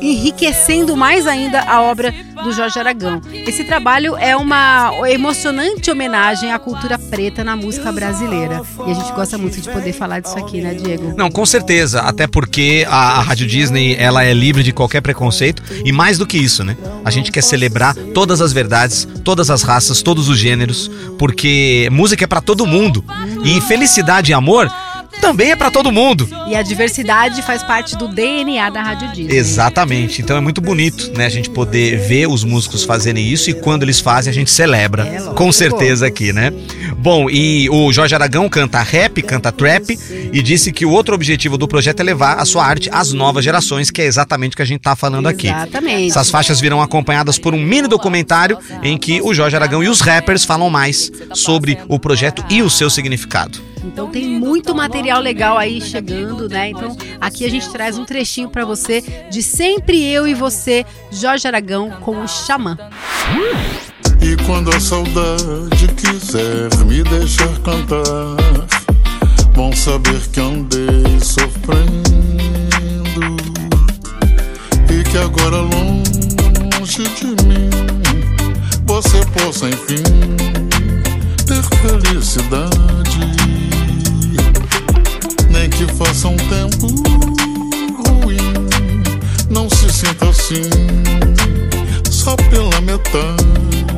enriquecendo 0.00 0.96
mais 0.96 1.26
ainda 1.26 1.60
a 1.62 1.82
obra 1.82 2.14
do 2.42 2.50
Jorge 2.52 2.78
Aragão. 2.78 3.20
Esse 3.30 3.64
trabalho 3.64 4.16
é 4.16 4.34
uma 4.34 4.90
emocionante 5.10 5.90
homenagem 5.90 6.50
à 6.52 6.58
cultura 6.58 6.98
preta 6.98 7.44
na 7.44 7.56
música 7.56 7.92
brasileira. 7.92 8.62
E 8.86 8.90
a 8.90 8.94
gente 8.94 9.12
gosta 9.12 9.36
muito 9.36 9.60
de 9.60 9.68
poder 9.68 9.92
falar 9.92 10.20
disso 10.20 10.38
aqui, 10.38 10.62
né, 10.62 10.72
Diego? 10.74 11.12
Não, 11.16 11.30
com 11.30 11.44
certeza, 11.44 12.00
até 12.00 12.26
porque 12.26 12.86
a, 12.88 13.18
a 13.18 13.20
Rádio 13.20 13.46
Disney 13.46 13.96
ela 13.98 14.24
é 14.24 14.32
livre 14.32 14.62
de 14.62 14.72
qualquer 14.72 15.02
preconceito 15.02 15.62
e 15.84 15.92
mais 15.92 16.16
do 16.16 16.26
que 16.26 16.38
isso, 16.38 16.64
né? 16.64 16.74
A 17.04 17.10
gente 17.10 17.30
quer 17.30 17.42
celebrar 17.42 17.94
todas 18.14 18.40
as 18.40 18.45
verdades, 18.52 19.06
todas 19.24 19.50
as 19.50 19.62
raças, 19.62 20.02
todos 20.02 20.28
os 20.28 20.38
gêneros, 20.38 20.90
porque 21.18 21.88
música 21.92 22.24
é 22.24 22.26
pra 22.26 22.40
todo 22.40 22.66
mundo 22.66 23.04
e 23.44 23.60
felicidade 23.62 24.30
e 24.30 24.34
amor 24.34 24.70
também 25.20 25.50
é 25.50 25.56
pra 25.56 25.70
todo 25.70 25.90
mundo. 25.90 26.28
E 26.46 26.54
a 26.54 26.62
diversidade 26.62 27.42
faz 27.42 27.62
parte 27.62 27.96
do 27.96 28.08
DNA 28.08 28.70
da 28.70 28.82
Rádio 28.82 29.08
Disney. 29.12 29.36
Exatamente. 29.36 30.22
Então 30.22 30.36
é 30.36 30.40
muito 30.40 30.60
bonito, 30.60 31.12
né, 31.16 31.26
a 31.26 31.28
gente 31.28 31.50
poder 31.50 31.98
ver 31.98 32.28
os 32.28 32.44
músicos 32.44 32.84
fazerem 32.84 33.26
isso 33.26 33.50
e 33.50 33.54
quando 33.54 33.82
eles 33.82 34.00
fazem 34.00 34.30
a 34.30 34.34
gente 34.34 34.50
celebra. 34.50 35.06
É. 35.06 35.34
Com 35.34 35.50
certeza 35.50 36.06
aqui, 36.06 36.32
né? 36.32 36.52
Bom, 36.98 37.28
e 37.30 37.68
o 37.70 37.92
Jorge 37.92 38.14
Aragão 38.14 38.48
canta 38.48 38.80
rap, 38.82 39.22
canta 39.22 39.52
trap 39.52 39.96
e 40.32 40.42
disse 40.42 40.72
que 40.72 40.84
o 40.84 40.90
outro 40.90 41.14
objetivo 41.14 41.56
do 41.56 41.68
projeto 41.68 42.00
é 42.00 42.02
levar 42.02 42.34
a 42.34 42.44
sua 42.44 42.64
arte 42.64 42.88
às 42.92 43.12
novas 43.12 43.44
gerações, 43.44 43.90
que 43.90 44.02
é 44.02 44.06
exatamente 44.06 44.54
o 44.54 44.56
que 44.56 44.62
a 44.62 44.66
gente 44.66 44.80
tá 44.80 44.96
falando 44.96 45.26
aqui. 45.26 45.46
Exatamente. 45.46 46.10
Essas 46.10 46.30
faixas 46.30 46.60
virão 46.60 46.80
acompanhadas 46.80 47.38
por 47.38 47.54
um 47.54 47.60
mini 47.60 47.86
documentário 47.86 48.58
em 48.82 48.98
que 48.98 49.20
o 49.20 49.32
Jorge 49.32 49.54
Aragão 49.54 49.84
e 49.84 49.88
os 49.88 50.00
rappers 50.00 50.44
falam 50.44 50.70
mais 50.70 51.12
sobre 51.34 51.78
o 51.86 51.98
projeto 51.98 52.44
e 52.50 52.62
o 52.62 52.70
seu 52.70 52.90
significado. 52.90 53.60
Então 53.84 54.08
tem 54.08 54.26
muito 54.26 54.74
material 54.74 55.20
legal 55.20 55.56
aí 55.56 55.80
chegando, 55.80 56.48
né? 56.48 56.70
Então 56.70 56.96
aqui 57.20 57.44
a 57.44 57.50
gente 57.50 57.68
traz 57.70 57.96
um 57.96 58.04
trechinho 58.04 58.48
pra 58.48 58.64
você 58.64 59.02
de 59.30 59.42
Sempre 59.42 60.02
Eu 60.02 60.26
e 60.26 60.34
Você, 60.34 60.84
Jorge 61.12 61.46
Aragão 61.46 61.90
com 62.00 62.20
o 62.22 62.26
Xamã. 62.26 62.76
E 64.20 64.36
quando 64.44 64.70
a 64.74 64.80
saudade 64.80 65.88
quiser 65.96 66.68
me 66.86 67.02
deixar 67.02 67.58
cantar, 67.60 68.36
bom 69.54 69.72
saber 69.74 70.20
que 70.32 70.40
andei 70.40 71.20
sofrendo 71.20 72.16
e 74.90 75.02
que 75.04 75.18
agora 75.18 75.58
longe 75.58 77.04
de 77.14 77.26
mim 77.46 77.70
você 78.86 79.18
possa 79.26 79.68
enfim 79.68 80.02
ter 81.46 81.62
felicidade, 81.62 83.20
nem 85.50 85.70
que 85.70 85.86
faça 85.94 86.28
um 86.28 86.36
tempo 86.36 86.86
ruim, 88.08 88.36
não 89.48 89.68
se 89.70 89.92
sinta 89.92 90.28
assim 90.28 90.70
só 92.10 92.34
pela 92.36 92.80
metade. 92.80 93.95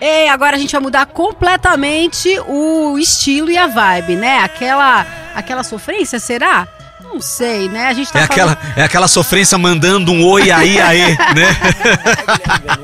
E 0.00 0.28
agora 0.28 0.56
a 0.56 0.58
gente 0.58 0.72
vai 0.72 0.80
mudar 0.80 1.06
completamente 1.06 2.28
o 2.46 2.98
estilo 2.98 3.50
e 3.50 3.58
a 3.58 3.66
vibe, 3.66 4.16
né? 4.16 4.38
Aquela 4.38 5.06
aquela 5.34 5.62
sofrência, 5.62 6.18
será? 6.18 6.66
Não 7.02 7.20
sei, 7.20 7.68
né? 7.68 7.88
A 7.88 7.92
gente 7.92 8.12
tá 8.12 8.20
É 8.20 8.22
aquela, 8.22 8.58
é 8.76 8.82
aquela 8.82 9.08
sofrência 9.08 9.58
mandando 9.58 10.12
um 10.12 10.24
oi 10.24 10.50
aí, 10.50 10.80
aí, 10.80 11.16
né? 11.34 11.56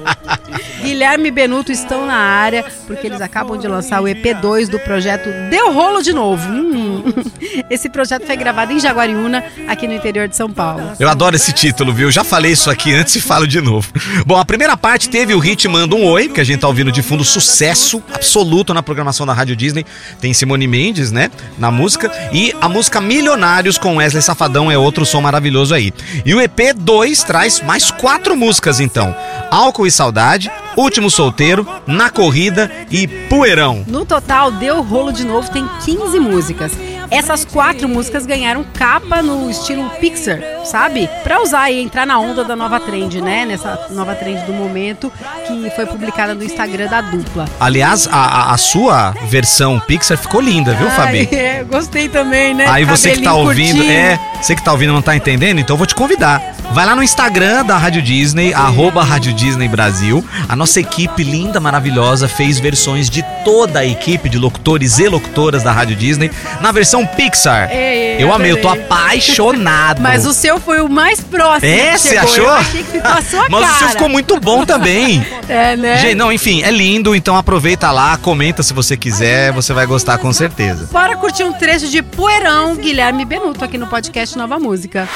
Guilherme 0.82 1.28
e 1.28 1.30
Benuto 1.30 1.72
estão 1.72 2.06
na 2.06 2.16
área 2.16 2.64
porque 2.86 3.06
eles 3.06 3.20
acabam 3.20 3.58
de 3.58 3.66
lançar 3.66 4.00
o 4.00 4.04
EP2 4.04 4.68
do 4.68 4.78
projeto 4.80 5.28
Deu 5.50 5.72
Rolo 5.72 6.02
de 6.02 6.12
Novo. 6.12 6.48
Hum. 6.48 6.85
Esse 7.70 7.88
projeto 7.88 8.26
foi 8.26 8.36
gravado 8.36 8.72
em 8.72 8.80
Jaguariúna, 8.80 9.44
aqui 9.68 9.86
no 9.86 9.94
interior 9.94 10.28
de 10.28 10.36
São 10.36 10.50
Paulo. 10.50 10.92
Eu 10.98 11.08
adoro 11.08 11.36
esse 11.36 11.52
título, 11.52 11.92
viu? 11.92 12.10
Já 12.10 12.24
falei 12.24 12.52
isso 12.52 12.70
aqui 12.70 12.94
antes 12.94 13.14
e 13.16 13.20
falo 13.20 13.46
de 13.46 13.60
novo. 13.60 13.88
Bom, 14.26 14.36
a 14.36 14.44
primeira 14.44 14.76
parte 14.76 15.08
teve 15.08 15.34
o 15.34 15.38
hit 15.38 15.66
Manda 15.68 15.94
um 15.94 16.04
Oi, 16.04 16.28
que 16.28 16.40
a 16.40 16.44
gente 16.44 16.60
tá 16.60 16.68
ouvindo 16.68 16.92
de 16.92 17.02
fundo, 17.02 17.24
sucesso 17.24 18.02
absoluto 18.12 18.72
na 18.74 18.82
programação 18.82 19.26
da 19.26 19.32
Rádio 19.32 19.56
Disney. 19.56 19.84
Tem 20.20 20.32
Simone 20.32 20.66
Mendes, 20.66 21.10
né, 21.10 21.30
na 21.58 21.70
música. 21.70 22.10
E 22.32 22.54
a 22.60 22.68
música 22.68 23.00
Milionários 23.00 23.78
com 23.78 23.96
Wesley 23.96 24.22
Safadão 24.22 24.70
é 24.70 24.78
outro 24.78 25.04
som 25.04 25.20
maravilhoso 25.20 25.74
aí. 25.74 25.92
E 26.24 26.34
o 26.34 26.40
EP 26.40 26.74
2 26.76 27.22
traz 27.22 27.60
mais 27.60 27.90
quatro 27.90 28.36
músicas, 28.36 28.80
então. 28.80 29.14
Álcool 29.56 29.86
e 29.86 29.90
Saudade, 29.90 30.50
Último 30.76 31.08
Solteiro, 31.10 31.66
Na 31.86 32.10
Corrida 32.10 32.70
e 32.90 33.06
Poeirão. 33.08 33.82
No 33.86 34.04
total, 34.04 34.50
Deu 34.52 34.82
Rolo 34.82 35.10
de 35.10 35.24
Novo 35.24 35.50
tem 35.50 35.66
15 35.82 36.20
músicas. 36.20 36.72
Essas 37.10 37.44
quatro 37.44 37.88
músicas 37.88 38.26
ganharam 38.26 38.64
capa 38.74 39.22
no 39.22 39.48
estilo 39.48 39.88
Pixar, 40.00 40.40
sabe? 40.64 41.08
Pra 41.22 41.40
usar 41.40 41.70
e 41.70 41.80
entrar 41.80 42.04
na 42.04 42.18
onda 42.18 42.42
da 42.44 42.54
nova 42.56 42.80
trend, 42.80 43.20
né? 43.22 43.46
Nessa 43.46 43.86
nova 43.90 44.14
trend 44.16 44.44
do 44.44 44.52
momento 44.52 45.10
que 45.46 45.70
foi 45.70 45.86
publicada 45.86 46.34
no 46.34 46.42
Instagram 46.42 46.88
da 46.88 47.00
dupla. 47.00 47.46
Aliás, 47.60 48.08
a, 48.10 48.52
a- 48.52 48.58
sua 48.58 49.14
versão 49.28 49.78
Pixar 49.80 50.18
ficou 50.18 50.40
linda, 50.40 50.74
viu, 50.74 50.90
Fabi? 50.90 51.28
Ai, 51.32 51.38
é, 51.38 51.64
gostei 51.64 52.08
também, 52.08 52.52
né? 52.52 52.66
Aí 52.68 52.84
você 52.84 53.12
que 53.12 53.22
tá 53.22 53.30
Cabelinho 53.30 53.46
ouvindo, 53.48 53.76
curtinho. 53.76 53.92
é, 53.92 54.20
você 54.42 54.56
que 54.56 54.62
tá 54.64 54.72
ouvindo 54.72 54.92
não 54.92 55.00
tá 55.02 55.14
entendendo, 55.16 55.60
então 55.60 55.74
eu 55.74 55.78
vou 55.78 55.86
te 55.86 55.94
convidar. 55.94 56.55
Vai 56.72 56.84
lá 56.84 56.94
no 56.94 57.02
Instagram 57.02 57.64
da 57.64 57.78
Rádio 57.78 58.02
Disney, 58.02 58.52
arroba 58.52 59.02
Rádio 59.02 59.32
Disney 59.32 59.66
Brasil. 59.66 60.22
A 60.48 60.54
nossa 60.54 60.78
equipe 60.78 61.24
linda, 61.24 61.58
maravilhosa, 61.58 62.28
fez 62.28 62.58
versões 62.58 63.08
de 63.08 63.24
toda 63.44 63.78
a 63.78 63.86
equipe 63.86 64.28
de 64.28 64.38
locutores 64.38 64.98
e 64.98 65.08
locutoras 65.08 65.62
da 65.62 65.72
Rádio 65.72 65.96
Disney 65.96 66.30
na 66.60 66.72
versão 66.72 67.06
Pixar. 67.06 67.70
Ei, 67.70 67.78
ei, 68.16 68.22
eu 68.22 68.32
amei, 68.32 68.52
eu 68.52 68.60
tô 68.60 68.68
apaixonado. 68.68 70.02
Mas 70.02 70.26
o 70.26 70.34
seu 70.34 70.60
foi 70.60 70.80
o 70.80 70.88
mais 70.88 71.20
próximo. 71.20 71.72
É, 71.72 71.92
que 71.92 71.98
você 71.98 72.16
achou? 72.18 72.44
Eu 72.44 72.50
achei 72.52 72.82
que 72.82 72.92
ficou 72.92 73.10
a 73.10 73.22
sua 73.22 73.46
Mas 73.48 73.60
cara. 73.60 73.74
o 73.74 73.78
seu 73.78 73.88
ficou 73.88 74.08
muito 74.08 74.38
bom 74.40 74.64
também. 74.64 75.26
É, 75.48 75.76
né? 75.76 75.98
Gente, 75.98 76.16
não, 76.16 76.32
enfim, 76.32 76.62
é 76.64 76.72
lindo, 76.72 77.14
então 77.14 77.36
aproveita 77.36 77.92
lá, 77.92 78.16
comenta 78.16 78.64
se 78.64 78.74
você 78.74 78.96
quiser, 78.96 79.52
você 79.52 79.72
vai 79.72 79.86
gostar 79.86 80.18
com 80.18 80.32
certeza. 80.32 80.88
Bora 80.90 81.16
curtir 81.16 81.44
um 81.44 81.52
trecho 81.52 81.86
de 81.88 82.02
Poeirão, 82.02 82.74
Guilherme 82.74 83.24
Benuto, 83.24 83.64
aqui 83.64 83.78
no 83.78 83.86
podcast 83.86 84.36
Nova 84.36 84.58
Música. 84.58 85.08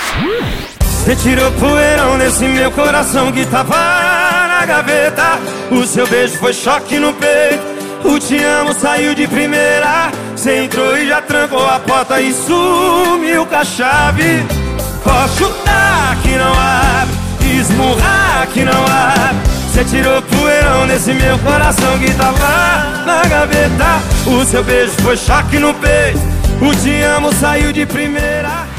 Você 1.01 1.17
tirou 1.17 1.51
poeirão 1.53 2.19
nesse 2.19 2.45
meu 2.45 2.71
coração 2.73 3.33
que 3.33 3.47
tava 3.47 3.75
na 3.75 4.67
gaveta. 4.67 5.41
O 5.71 5.87
seu 5.87 6.07
beijo 6.07 6.37
foi 6.39 6.53
choque 6.53 6.99
no 6.99 7.15
peito. 7.15 7.65
O 8.05 8.19
te 8.19 8.37
amo 8.45 8.75
saiu 8.75 9.15
de 9.15 9.27
primeira. 9.27 10.13
Você 10.37 10.65
entrou 10.65 10.99
e 10.99 11.09
já 11.09 11.23
trancou 11.23 11.67
a 11.67 11.81
porta 11.81 12.21
e 12.21 12.35
sumiu 12.35 13.47
com 13.47 13.57
a 13.57 13.65
chave. 13.65 14.45
Pode 15.03 15.33
chutar 15.39 16.19
que 16.23 16.37
não 16.37 16.53
abre. 16.53 17.59
esmurrar 17.59 18.47
que 18.53 18.63
não 18.63 18.85
há. 18.85 19.33
Você 19.73 19.85
tirou 19.85 20.21
poeirão 20.21 20.85
nesse 20.85 21.15
meu 21.15 21.39
coração 21.39 21.99
que 21.99 22.13
tava 22.13 23.05
na 23.07 23.23
gaveta. 23.25 24.03
O 24.27 24.45
seu 24.45 24.63
beijo 24.63 24.93
foi 25.01 25.17
choque 25.17 25.59
no 25.59 25.73
peito. 25.73 26.21
O 26.61 26.75
te 26.77 27.01
amo 27.03 27.33
saiu 27.33 27.73
de 27.73 27.87
primeira. 27.87 28.70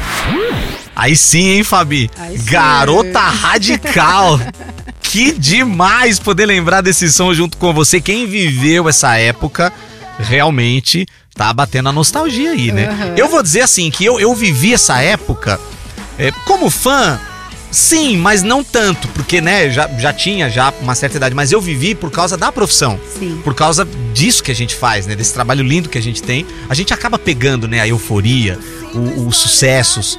Aí 0.94 1.16
sim, 1.16 1.48
hein, 1.48 1.64
Fabi? 1.64 2.10
Aí 2.18 2.38
sim. 2.38 2.44
Garota 2.44 3.20
radical. 3.20 4.40
que 5.02 5.32
demais 5.32 6.18
poder 6.18 6.46
lembrar 6.46 6.80
desse 6.80 7.12
som 7.12 7.34
junto 7.34 7.56
com 7.58 7.72
você. 7.72 8.00
Quem 8.00 8.26
viveu 8.26 8.88
essa 8.88 9.16
época 9.16 9.72
realmente 10.18 11.06
tá 11.34 11.52
batendo 11.52 11.88
a 11.90 11.92
nostalgia 11.92 12.52
aí, 12.52 12.72
né? 12.72 12.88
Aham. 12.88 13.14
Eu 13.16 13.28
vou 13.28 13.42
dizer 13.42 13.60
assim 13.60 13.90
que 13.90 14.04
eu, 14.04 14.18
eu 14.18 14.34
vivi 14.34 14.72
essa 14.72 15.00
época 15.02 15.60
é, 16.18 16.30
como 16.46 16.70
fã. 16.70 17.20
Sim, 17.72 18.18
mas 18.18 18.42
não 18.42 18.62
tanto, 18.62 19.08
porque 19.08 19.40
né, 19.40 19.70
já, 19.70 19.88
já 19.98 20.12
tinha 20.12 20.50
já 20.50 20.72
uma 20.82 20.94
certa 20.94 21.16
idade, 21.16 21.34
mas 21.34 21.50
eu 21.50 21.60
vivi 21.60 21.94
por 21.94 22.10
causa 22.10 22.36
da 22.36 22.52
profissão. 22.52 23.00
Sim. 23.18 23.40
Por 23.42 23.54
causa 23.54 23.88
disso 24.12 24.42
que 24.42 24.50
a 24.50 24.54
gente 24.54 24.74
faz, 24.74 25.06
né? 25.06 25.16
Desse 25.16 25.32
trabalho 25.32 25.64
lindo 25.64 25.88
que 25.88 25.96
a 25.96 26.02
gente 26.02 26.22
tem. 26.22 26.46
A 26.68 26.74
gente 26.74 26.92
acaba 26.92 27.18
pegando, 27.18 27.66
né, 27.66 27.80
a 27.80 27.88
euforia, 27.88 28.58
os 29.26 29.36
sucessos 29.38 30.18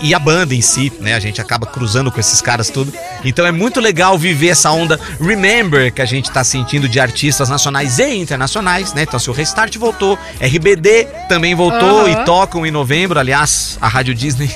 e, 0.00 0.08
e 0.08 0.14
a 0.14 0.18
banda 0.18 0.54
em 0.54 0.60
si, 0.60 0.92
né? 1.00 1.14
A 1.14 1.20
gente 1.20 1.40
acaba 1.40 1.66
cruzando 1.66 2.10
com 2.10 2.18
esses 2.18 2.40
caras 2.40 2.68
tudo. 2.68 2.92
Então 3.24 3.46
é 3.46 3.52
muito 3.52 3.80
legal 3.80 4.18
viver 4.18 4.48
essa 4.48 4.72
onda 4.72 4.98
Remember 5.20 5.92
que 5.92 6.02
a 6.02 6.06
gente 6.06 6.30
tá 6.30 6.42
sentindo 6.42 6.88
de 6.88 6.98
artistas 6.98 7.48
nacionais 7.48 8.00
e 8.00 8.16
internacionais, 8.16 8.92
né? 8.92 9.02
Então, 9.02 9.20
se 9.20 9.30
o 9.30 9.32
Restart 9.32 9.76
voltou, 9.76 10.18
RBD 10.40 11.06
também 11.28 11.54
voltou 11.54 12.06
Aham. 12.06 12.10
e 12.10 12.24
tocam 12.24 12.66
em 12.66 12.70
novembro. 12.72 13.20
Aliás, 13.20 13.78
a 13.80 13.86
Rádio 13.86 14.14
Disney 14.14 14.50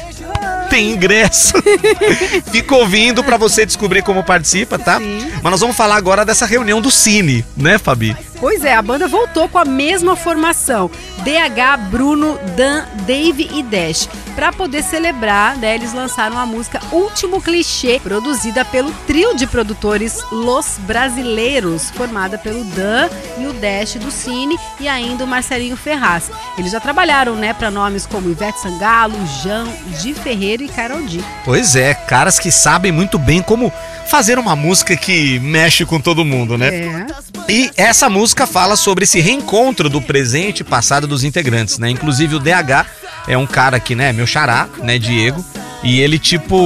tem 0.72 0.90
ingresso. 0.90 1.52
Fica 2.50 2.74
ouvindo 2.74 3.22
pra 3.22 3.36
você 3.36 3.66
descobrir 3.66 4.00
como 4.00 4.24
participa, 4.24 4.78
tá? 4.78 4.98
Sim. 4.98 5.30
Mas 5.42 5.50
nós 5.50 5.60
vamos 5.60 5.76
falar 5.76 5.96
agora 5.96 6.24
dessa 6.24 6.46
reunião 6.46 6.80
do 6.80 6.90
Cine, 6.90 7.44
né, 7.54 7.76
Fabi? 7.76 8.16
Pois 8.40 8.64
é, 8.64 8.74
a 8.74 8.80
banda 8.80 9.06
voltou 9.06 9.48
com 9.50 9.58
a 9.58 9.66
mesma 9.66 10.16
formação: 10.16 10.90
DH, 11.24 11.90
Bruno, 11.90 12.38
Dan, 12.56 12.84
Dave 13.06 13.48
e 13.52 13.62
Dash. 13.62 14.08
Para 14.34 14.52
poder 14.52 14.82
celebrar, 14.82 15.56
né, 15.56 15.74
eles 15.74 15.92
lançaram 15.92 16.38
a 16.38 16.46
música 16.46 16.80
Último 16.90 17.40
Clichê, 17.40 18.00
produzida 18.02 18.64
pelo 18.64 18.90
trio 19.06 19.36
de 19.36 19.46
produtores 19.46 20.22
Los 20.32 20.78
Brasileiros, 20.78 21.90
formada 21.90 22.38
pelo 22.38 22.64
Dan 22.64 23.10
e 23.38 23.46
o 23.46 23.52
Dash 23.52 23.94
do 23.94 24.10
Cine 24.10 24.58
e 24.80 24.88
ainda 24.88 25.24
o 25.24 25.26
Marcelinho 25.26 25.76
Ferraz. 25.76 26.30
Eles 26.56 26.72
já 26.72 26.80
trabalharam, 26.80 27.34
né, 27.34 27.52
para 27.52 27.70
nomes 27.70 28.06
como 28.06 28.30
Ivete 28.30 28.60
Sangalo, 28.60 29.14
Jean, 29.42 29.68
Di 30.00 30.14
Ferreira 30.14 30.62
e 30.62 30.68
Carol 30.68 31.02
D. 31.02 31.20
Pois 31.44 31.76
é, 31.76 31.92
caras 31.92 32.38
que 32.38 32.50
sabem 32.50 32.90
muito 32.90 33.18
bem 33.18 33.42
como 33.42 33.70
fazer 34.06 34.38
uma 34.38 34.56
música 34.56 34.96
que 34.96 35.38
mexe 35.40 35.84
com 35.84 36.00
todo 36.00 36.24
mundo, 36.24 36.56
né? 36.58 36.68
É. 36.74 37.06
E 37.48 37.70
essa 37.76 38.08
música 38.08 38.46
fala 38.46 38.76
sobre 38.76 39.04
esse 39.04 39.20
reencontro 39.20 39.88
do 39.88 40.00
presente 40.00 40.60
e 40.60 40.64
passado 40.64 41.06
dos 41.12 41.24
integrantes, 41.24 41.78
né? 41.78 41.90
Inclusive 41.90 42.34
o 42.36 42.38
DH 42.38 42.86
é 43.28 43.36
um 43.36 43.46
cara 43.46 43.78
que, 43.78 43.94
né, 43.94 44.12
meu 44.12 44.26
xará, 44.26 44.66
né, 44.82 44.98
Diego. 44.98 45.44
E 45.82 46.00
ele, 46.00 46.18
tipo, 46.18 46.56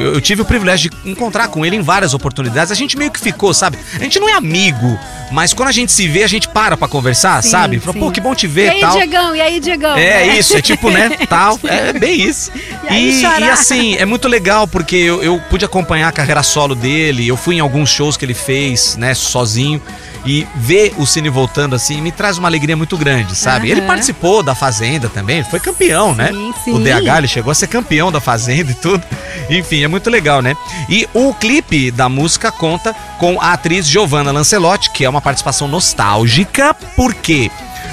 eu, 0.00 0.14
eu 0.14 0.20
tive 0.20 0.42
o 0.42 0.44
privilégio 0.44 0.90
de 0.90 1.10
encontrar 1.10 1.48
com 1.48 1.66
ele 1.66 1.74
em 1.76 1.80
várias 1.82 2.14
oportunidades. 2.14 2.70
A 2.70 2.74
gente 2.76 2.96
meio 2.96 3.10
que 3.10 3.18
ficou, 3.20 3.52
sabe? 3.52 3.76
A 3.98 4.02
gente 4.04 4.20
não 4.20 4.28
é 4.28 4.34
amigo, 4.34 4.98
mas 5.32 5.52
quando 5.52 5.68
a 5.68 5.72
gente 5.72 5.90
se 5.90 6.06
vê, 6.06 6.22
a 6.22 6.28
gente 6.28 6.46
para 6.48 6.76
pra 6.76 6.86
conversar, 6.86 7.42
Sim, 7.42 7.50
sabe? 7.50 7.80
Fala, 7.80 7.98
pô, 7.98 8.10
que 8.12 8.20
bom 8.20 8.34
te 8.36 8.46
ver 8.46 8.66
e 8.66 8.70
aí, 8.70 8.80
tal. 8.80 8.96
Diegão? 8.98 9.34
E 9.36 9.40
aí, 9.40 9.58
Diegão? 9.60 9.96
É 9.96 10.26
Né? 10.26 10.38
isso, 10.38 10.56
é 10.56 10.62
tipo, 10.62 10.90
né, 10.90 11.08
tal, 11.28 11.58
é 11.64 11.92
bem 11.92 12.22
isso. 12.22 12.52
E 12.84 12.88
aí, 12.88 13.10
E, 13.10 13.22
e 13.22 13.50
assim, 13.50 13.96
é 13.96 14.04
muito 14.04 14.28
legal 14.28 14.68
porque 14.68 14.94
eu, 14.94 15.20
eu 15.22 15.40
pude 15.50 15.64
acompanhar 15.64 16.08
a 16.08 16.12
carreira 16.12 16.42
solo 16.44 16.76
dele, 16.76 17.26
eu 17.26 17.36
fui 17.36 17.56
em 17.56 17.60
alguns 17.60 17.90
shows 17.90 18.16
que 18.16 18.24
ele 18.24 18.34
fez, 18.34 18.96
né, 18.96 19.12
sozinho, 19.12 19.82
e 20.24 20.46
ver 20.54 20.92
o 20.98 21.04
Cine 21.04 21.28
voltando 21.28 21.74
assim 21.74 22.00
me 22.00 22.12
traz 22.12 22.38
uma 22.38 22.46
alegria 22.46 22.76
muito 22.76 22.96
grande, 22.96 23.34
sabe? 23.34 23.68
Ele 23.68 23.80
Aham. 23.80 23.88
participou 23.88 24.40
da 24.40 24.54
Fazenda 24.54 25.08
também, 25.08 25.38
ele 25.38 25.48
foi 25.50 25.58
campeão, 25.58 26.14
né? 26.14 26.28
Sim, 26.28 26.54
sim. 26.64 26.72
O 26.74 26.78
DH, 26.78 27.18
ele 27.18 27.26
chegou 27.26 27.50
a 27.50 27.54
ser 27.56 27.66
campeão 27.66 28.12
da 28.12 28.20
Fazenda 28.20 28.51
e 28.60 28.74
tudo. 28.74 29.02
Enfim, 29.50 29.82
é 29.82 29.88
muito 29.88 30.08
legal, 30.10 30.40
né? 30.42 30.54
E 30.88 31.08
o 31.14 31.34
clipe 31.34 31.90
da 31.90 32.08
música 32.08 32.50
conta 32.52 32.94
com 33.18 33.40
a 33.40 33.52
atriz 33.52 33.86
Giovanna 33.86 34.30
Lancelotti, 34.30 34.90
que 34.90 35.04
é 35.04 35.08
uma 35.08 35.20
participação 35.20 35.66
nostálgica, 35.68 36.74
por 36.96 37.14
quê? 37.14 37.50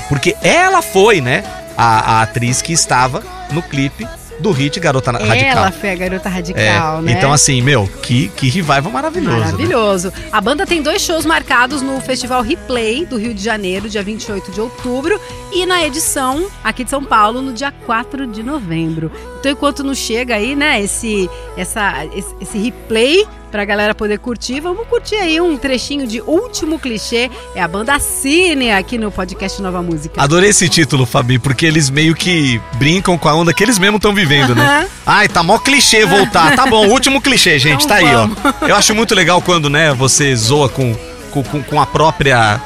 Porque 0.07 0.35
ela 0.41 0.81
foi, 0.81 1.21
né, 1.21 1.43
a, 1.77 2.17
a 2.17 2.21
atriz 2.23 2.61
que 2.61 2.73
estava 2.73 3.23
no 3.51 3.61
clipe 3.61 4.07
do 4.39 4.51
hit 4.51 4.79
Garota 4.79 5.11
Radical. 5.11 5.35
Ela 5.35 5.71
foi 5.71 5.91
a 5.91 5.95
garota 5.95 6.29
radical, 6.29 6.99
É, 6.99 7.01
né? 7.01 7.11
Então, 7.11 7.31
assim, 7.33 7.61
meu, 7.61 7.87
que, 8.01 8.29
que 8.29 8.47
revival 8.47 8.89
maravilhoso. 8.89 9.37
né? 9.37 9.45
Maravilhoso. 9.45 10.13
A 10.31 10.39
banda 10.39 10.65
tem 10.65 10.81
dois 10.81 11.01
shows 11.01 11.25
marcados 11.25 11.81
no 11.81 11.99
Festival 11.99 12.41
Replay 12.41 13.05
do 13.05 13.17
Rio 13.17 13.33
de 13.33 13.43
Janeiro, 13.43 13.89
dia 13.89 14.01
28 14.01 14.51
de 14.51 14.61
outubro, 14.61 15.19
e 15.51 15.65
na 15.65 15.83
edição 15.85 16.47
aqui 16.63 16.83
de 16.85 16.89
São 16.89 17.03
Paulo, 17.03 17.41
no 17.41 17.51
dia 17.53 17.71
4 17.85 18.25
de 18.27 18.41
novembro. 18.41 19.11
Então, 19.39 19.51
enquanto 19.51 19.83
não 19.83 19.95
chega 19.95 20.35
aí, 20.35 20.55
né, 20.55 20.81
esse, 20.81 21.29
essa, 21.57 22.05
esse, 22.13 22.35
esse 22.41 22.57
replay 22.57 23.25
pra 23.49 23.65
galera 23.65 23.95
poder 23.95 24.19
curtir, 24.19 24.59
vamos 24.59 24.85
curtir 24.87 25.15
aí 25.15 25.41
um 25.41 25.57
trechinho 25.57 26.05
de 26.05 26.21
Último 26.21 26.77
Clichê. 26.77 27.31
É 27.55 27.61
a 27.61 27.67
banda 27.67 27.97
Cine 27.99 28.71
aqui 28.71 28.97
no 28.97 29.11
podcast 29.11 29.59
Nova 29.61 29.81
Música. 29.81 30.21
Adorei 30.21 30.49
esse 30.51 30.67
título, 30.69 31.05
Fabi, 31.05 31.39
porque 31.39 31.65
eles 31.65 31.89
meio 31.89 32.13
que 32.13 32.61
brincam 32.73 33.17
com 33.17 33.27
a 33.29 33.33
onda 33.33 33.53
que 33.53 33.63
eles 33.63 33.79
mesmos 33.79 33.97
estão 33.97 34.13
vivendo, 34.13 34.53
né? 34.53 34.87
Ai, 35.05 35.27
tá 35.27 35.41
mó 35.41 35.57
clichê 35.57 36.05
voltar. 36.05 36.55
Tá 36.55 36.67
bom, 36.67 36.87
último 36.91 37.19
clichê, 37.21 37.57
gente, 37.57 37.85
Então 37.85 37.87
tá 37.87 37.95
aí, 37.95 38.13
ó. 38.15 38.27
vamos. 38.27 38.37
Eu 38.69 38.75
acho 38.75 38.93
muito 38.93 39.15
legal 39.15 39.41
quando, 39.41 39.69
né, 39.69 39.93
você 39.93 40.35
zoa 40.35 40.69
com, 40.69 40.93
com- 41.31 41.43
com 41.63 41.81
a 41.81 41.85
própria. 41.87 42.61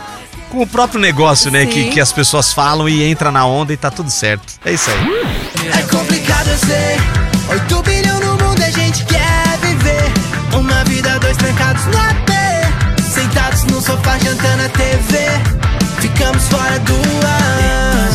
Com 0.54 0.62
o 0.62 0.68
próprio 0.68 1.00
negócio, 1.00 1.50
né? 1.50 1.62
Sim. 1.62 1.68
Que, 1.68 1.90
que 1.90 2.00
as 2.00 2.14
pessoas 2.14 2.54
falam 2.54 2.88
e 2.88 3.04
entra 3.04 3.32
na 3.32 3.44
onda 3.44 3.74
e 3.74 3.78
tá 3.78 3.90
tudo 3.90 4.12
certo. 4.12 4.54
É 4.64 4.72
isso 4.72 4.88
aí. 4.92 5.80
É 5.80 5.82
complicado, 5.90 6.48
eu 6.48 6.58
sei. 6.60 6.98
8 7.50 7.82
bilhão 7.82 8.20
no 8.20 8.34
mundo 8.34 8.62
a 8.62 8.70
gente 8.70 9.04
quer 9.06 9.58
viver. 9.62 10.14
Uma 10.56 10.84
vida, 10.84 11.18
dois 11.18 11.36
trancados 11.38 11.84
no 11.86 11.98
AP. 11.98 12.30
Sentados 13.02 13.64
no 13.64 13.82
sofá 13.82 14.16
jantando 14.20 14.66
a 14.66 14.70
TV. 14.70 15.18
Ficamos 16.00 16.48
fora 16.48 16.78
do 16.82 16.94
ar. 17.26 18.12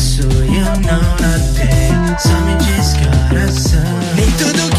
Eu 0.47 0.80
não 0.87 1.02
notei. 1.02 1.90
Só 2.21 2.40
me 2.42 2.54
diz 2.54 2.92
que 2.92 3.35
horas 3.35 3.54
são. 3.54 4.14
Nem 4.14 4.30
tudo 4.30 4.76
que 4.76 4.77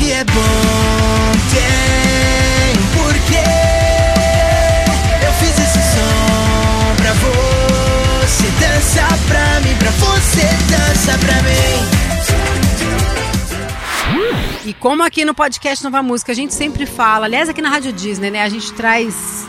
como 14.79 15.03
aqui 15.03 15.25
no 15.25 15.33
podcast 15.33 15.83
Nova 15.83 16.01
Música 16.01 16.31
a 16.31 16.35
gente 16.35 16.53
sempre 16.53 16.85
fala, 16.85 17.25
aliás 17.25 17.49
aqui 17.49 17.61
na 17.61 17.69
Rádio 17.69 17.91
Disney, 17.91 18.31
né, 18.31 18.43
a 18.43 18.49
gente 18.49 18.73
traz 18.73 19.45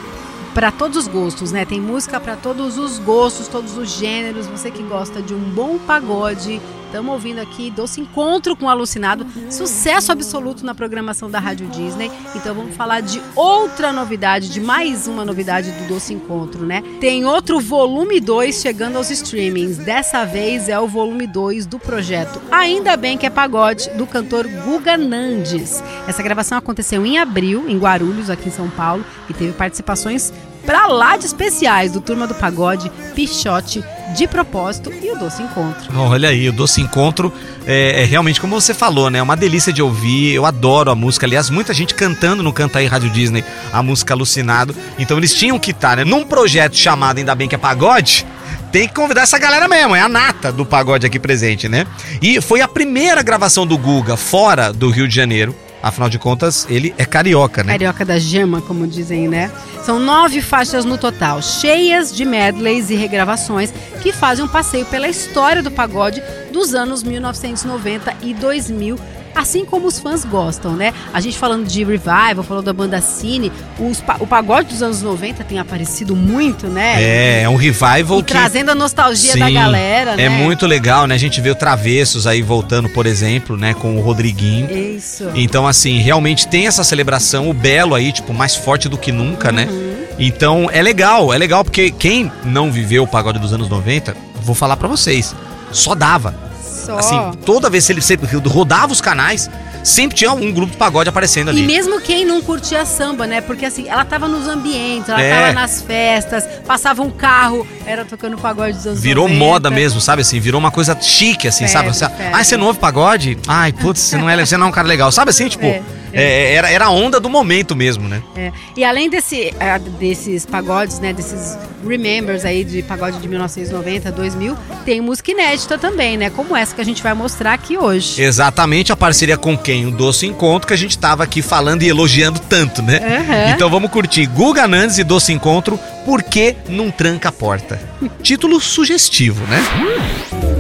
para 0.53 0.73
todos 0.73 0.97
os 0.97 1.07
gostos, 1.07 1.53
né? 1.53 1.65
Tem 1.65 1.81
música 1.81 2.19
para 2.19 2.35
todos 2.35 2.77
os 2.77 2.99
gostos, 2.99 3.47
todos 3.47 3.77
os 3.77 3.89
gêneros. 3.89 4.49
Você 4.49 4.69
que 4.69 4.83
gosta 4.83 5.23
de 5.23 5.33
um 5.33 5.39
bom 5.39 5.79
pagode, 5.79 6.61
estamos 6.91 7.13
ouvindo 7.13 7.39
aqui 7.39 7.71
Doce 7.71 8.01
Encontro 8.01 8.57
com 8.57 8.67
o 8.67 8.69
Alucinado, 8.69 9.25
sucesso 9.49 10.11
absoluto 10.11 10.67
na 10.67 10.75
programação 10.75 11.31
da 11.31 11.39
Rádio 11.39 11.69
Disney. 11.69 12.11
Então 12.35 12.53
vamos 12.53 12.75
falar 12.75 13.01
de 13.01 13.23
outra 13.37 13.93
novidade, 13.93 14.49
de 14.49 14.61
mais 14.61 15.07
uma 15.07 15.25
novidade 15.25 15.71
do 15.71 15.87
Doce 15.87 16.13
Encontro, 16.13 16.67
né? 16.67 16.83
Tem 17.01 17.25
outro 17.25 17.61
volume 17.61 18.19
2 18.19 18.61
chegando 18.61 18.97
aos 18.97 19.09
streamings. 19.09 19.79
Dessa 19.79 20.25
vez 20.25 20.69
é 20.69 20.81
o 20.81 20.89
volume 20.89 21.29
2 21.29 21.65
do 21.65 21.79
projeto 21.79 22.43
Ainda 22.51 22.97
Bem 22.97 23.17
que 23.17 23.25
é 23.25 23.31
Pagode, 23.31 23.89
do 23.91 24.05
cantor 24.05 24.49
Guga 24.49 24.97
Nandes. 24.97 25.81
Essa 26.09 26.25
gravação 26.25 26.59
aconteceu 26.59 27.07
em 27.07 27.19
abril, 27.19 27.69
em 27.69 27.79
Guarulhos, 27.79 28.29
aqui 28.29 28.49
em 28.49 28.53
São 28.53 28.69
Paulo, 28.69 29.05
e 29.29 29.33
teve 29.33 29.53
participações 29.53 30.33
pra 30.65 30.87
lá 30.87 31.17
de 31.17 31.27
especiais 31.27 31.93
do 31.93 32.01
Turma 32.01 32.27
do 32.27 32.35
Pagode, 32.35 32.91
Pichote, 33.15 33.85
De 34.17 34.27
Propósito 34.27 34.93
e 35.03 35.11
o 35.11 35.19
Doce 35.19 35.43
Encontro. 35.43 35.99
Olha 35.99 36.29
aí, 36.29 36.49
o 36.49 36.53
Doce 36.53 36.81
Encontro 36.81 37.33
é, 37.67 38.03
é 38.03 38.05
realmente, 38.05 38.41
como 38.41 38.61
você 38.61 38.75
falou, 38.75 39.11
né? 39.11 39.19
É 39.19 39.23
uma 39.23 39.37
delícia 39.37 39.73
de 39.73 39.83
ouvir. 39.83 40.35
Eu 40.35 40.47
adoro 40.47 40.91
a 40.91 40.95
música. 40.95 41.27
Aliás, 41.27 41.51
muita 41.51 41.73
gente 41.73 41.95
cantando 41.95 42.43
no 42.43 42.53
Canta 42.53 42.79
aí 42.79 42.87
Rádio 42.87 43.11
Disney 43.11 43.45
a 43.73 43.83
música 43.83 44.15
Alucinado. 44.15 44.75
Então 44.99 45.17
eles 45.17 45.35
tinham 45.35 45.59
que 45.59 45.71
estar, 45.71 45.97
né? 45.97 46.05
Num 46.05 46.25
projeto 46.25 46.77
chamado 46.77 47.19
Ainda 47.19 47.35
Bem 47.35 47.49
que 47.49 47.55
é 47.55 47.59
Pagode. 47.59 48.27
Tem 48.73 48.87
que 48.87 48.95
convidar 48.95 49.23
essa 49.23 49.37
galera 49.37 49.67
mesmo, 49.67 49.97
é 49.97 50.01
a 50.01 50.09
nata 50.09 50.53
do 50.53 50.65
pagode 50.65 51.05
aqui 51.05 51.19
presente, 51.19 51.69
né? 51.69 51.85
E 52.23 52.41
foi 52.41 52.61
a 52.61 52.69
primeira 52.69 53.21
gravação 53.21 53.67
do 53.67 53.77
Guga 53.77 54.17
fora 54.17 54.73
do 54.73 54.91
Rio 54.91 55.09
de 55.09 55.15
Janeiro. 55.15 55.55
Afinal 55.83 56.11
de 56.11 56.19
contas, 56.19 56.67
ele 56.69 56.95
é 56.99 57.05
carioca, 57.05 57.65
né? 57.65 57.73
Carioca 57.73 58.05
da 58.05 58.19
Gema, 58.19 58.61
como 58.61 58.87
dizem, 58.87 59.29
né? 59.29 59.51
São 59.83 59.99
nove 59.99 60.43
faixas 60.43 60.85
no 60.85 60.99
total, 60.99 61.41
cheias 61.41 62.15
de 62.15 62.25
medleys 62.25 62.91
e 62.91 62.95
regravações 62.95 63.73
que 64.03 64.13
fazem 64.13 64.45
um 64.45 64.49
passeio 64.49 64.85
pela 64.87 65.09
história 65.09 65.63
do 65.63 65.71
pagode 65.71 66.23
dos 66.53 66.75
anos 66.75 67.03
1990 67.03 68.15
e 68.23 68.35
2000 68.35 68.99
assim 69.35 69.65
como 69.65 69.87
os 69.87 69.99
fãs 69.99 70.25
gostam, 70.25 70.77
né? 70.77 70.93
A 71.13 71.21
gente 71.21 71.39
falando 71.39 71.67
de 71.67 71.85
revival, 71.85 72.43
falando 72.43 72.65
da 72.65 72.73
banda 72.73 73.01
Cine, 73.01 73.53
os 73.79 74.03
o 74.19 74.27
pagode 74.27 74.69
dos 74.69 74.83
anos 74.83 75.03
90 75.03 75.45
tem 75.45 75.59
aparecido 75.59 76.17
muito, 76.17 76.67
né? 76.67 77.03
É, 77.03 77.43
é 77.43 77.49
um 77.49 77.57
revival 77.57 78.19
E 78.19 78.23
que. 78.23 78.33
trazendo 78.33 78.71
a 78.71 78.75
nostalgia 78.75 79.37
da 79.37 79.47
Sim, 79.47 79.55
galera, 79.55 80.17
né? 80.17 80.25
É 80.25 80.29
muito 80.29 80.67
legal, 80.67 81.07
né? 81.07 81.15
A 81.15 81.19
gente 81.19 81.41
vê 81.41 81.51
o 81.51 81.55
Travessos 81.55 82.27
aí 82.27 82.43
voltando, 82.43 82.89
por 82.89 83.07
exemplo, 83.07 83.57
né? 83.57 83.75
Com 83.75 83.97
o 83.97 84.01
Rodriguinho. 84.01 84.71
Isso. 84.71 85.31
Então, 85.35 85.67
assim, 85.67 85.99
realmente 85.99 86.49
tem 86.49 86.67
essa 86.67 86.85
celebração, 86.85 87.49
o 87.49 87.55
Belo 87.55 87.95
aí, 87.95 88.13
tipo, 88.13 88.33
mais 88.33 88.55
forte 88.55 88.89
do 88.89 88.99
que 88.99 89.13
nunca, 89.13 89.53
né? 89.53 89.67
Uhum. 89.71 89.91
Então, 90.19 90.69
é 90.71 90.83
legal, 90.83 91.33
é 91.33 91.39
legal, 91.39 91.65
porque 91.65 91.91
quem 91.91 92.31
não 92.45 92.71
viveu 92.71 93.05
o 93.05 93.07
pagode 93.07 93.39
dos 93.39 93.53
anos 93.53 93.69
90, 93.69 94.15
vou 94.43 94.55
falar 94.55 94.77
pra 94.77 94.89
vocês, 94.89 95.35
só 95.73 95.95
dava. 95.95 96.50
Só. 96.93 96.99
Assim, 97.31 97.39
toda 97.45 97.69
vez 97.71 97.87
que 97.87 97.93
ele 97.93 98.01
sempre 98.01 98.27
rodava 98.49 98.93
os 98.93 99.01
canais, 99.01 99.51
sempre 99.85 100.17
tinha 100.17 100.33
um 100.33 100.53
grupo 100.53 100.73
de 100.73 100.77
pagode 100.79 101.09
aparecendo 101.09 101.49
ali. 101.51 101.63
E 101.63 101.67
mesmo 101.67 102.01
quem 102.01 102.25
não 102.25 102.41
curtia 102.43 102.85
samba, 102.85 103.27
né? 103.27 103.41
Porque 103.41 103.65
assim, 103.67 103.89
ela 103.89 104.05
tava 104.05 104.29
nos 104.29 104.47
ambientes, 104.49 105.09
ela 105.09 105.21
É. 105.21 105.35
tava 105.41 105.53
nas 105.53 105.83
festas, 105.83 106.45
passava 106.67 107.03
um 107.03 107.11
carro, 107.11 107.67
era 107.87 108.05
tocando 108.05 108.37
pagode 108.39 108.77
dos 108.77 108.87
anos 108.87 109.01
Virou 109.01 109.29
90. 109.29 109.45
moda 109.45 109.71
mesmo, 109.71 110.01
sabe 110.01 110.23
assim? 110.23 110.39
Virou 110.41 110.59
uma 110.59 110.71
coisa 110.71 110.97
chique, 111.01 111.49
assim, 111.49 111.67
Febre, 111.67 111.95
sabe? 111.95 112.17
Febre. 112.17 112.35
ah, 112.35 112.45
você 112.45 112.57
não 112.57 112.67
ouve 112.67 112.79
pagode? 112.79 113.39
Ai, 113.47 113.73
putz, 113.73 114.01
você 114.01 114.17
não 114.19 114.29
é, 114.29 114.45
você 114.45 114.57
não 114.57 114.67
é 114.67 114.69
um 114.69 114.73
cara 114.73 114.87
legal. 114.89 115.11
Sabe 115.13 115.31
assim, 115.31 115.49
tipo, 115.49 115.65
É, 115.71 115.83
é, 116.13 116.55
era, 116.55 116.71
era 116.71 116.85
a 116.87 116.91
onda 116.91 117.21
do 117.21 117.29
momento 117.29 117.75
mesmo, 117.77 118.09
né? 118.09 118.23
É. 118.37 118.53
E 118.77 118.85
além 118.85 119.09
desse, 119.09 119.53
ah, 119.61 119.79
desses 119.79 120.47
pagodes, 120.47 120.99
né? 120.99 121.13
Desses 121.13 121.57
remembers 121.87 122.45
aí 122.45 122.65
de 122.65 122.83
pagode 122.83 123.19
de 123.19 123.29
1990, 123.29 124.13
2000, 124.13 124.57
tem 124.85 125.01
música 125.01 125.31
inédita 125.31 125.79
também, 125.79 126.17
né? 126.17 126.31
Como 126.31 126.57
essa 126.57 126.75
que 126.75 126.81
a 126.81 126.85
gente 126.85 127.03
vai 127.03 127.15
mostrar 127.15 127.55
aqui 127.55 127.79
hoje. 127.79 128.21
Exatamente 128.23 128.93
a 128.93 128.97
parceria 128.97 129.37
com 129.37 129.57
quem? 129.57 129.87
O 129.87 129.91
Doce 129.91 130.27
Encontro, 130.27 130.69
que 130.69 130.75
a 130.75 130.79
gente 130.79 130.99
tava 130.99 131.25
aqui 131.25 131.43
falando 131.43 131.83
e 131.83 131.89
elogiando 131.89 132.41
tanto, 132.41 132.83
né? 132.83 132.99
Aham. 132.99 133.55
Então 133.55 133.71
vamos 133.71 133.91
curtir 133.91 134.27
Guga 134.27 134.67
Nandes 134.69 134.99
e 134.99 135.05
Doce 135.05 135.33
Encontro, 135.33 135.79
Por 136.05 136.23
que 136.23 136.57
não 136.69 136.91
tranca 136.91 137.29
a 137.29 137.33
porta? 137.33 137.81
Título 138.23 138.61
sugestivo, 138.61 139.45
né? 139.47 139.63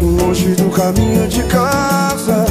Longe 0.00 0.54
do 0.54 0.70
caminho 0.70 1.28
de 1.28 1.42
casa 1.44 2.44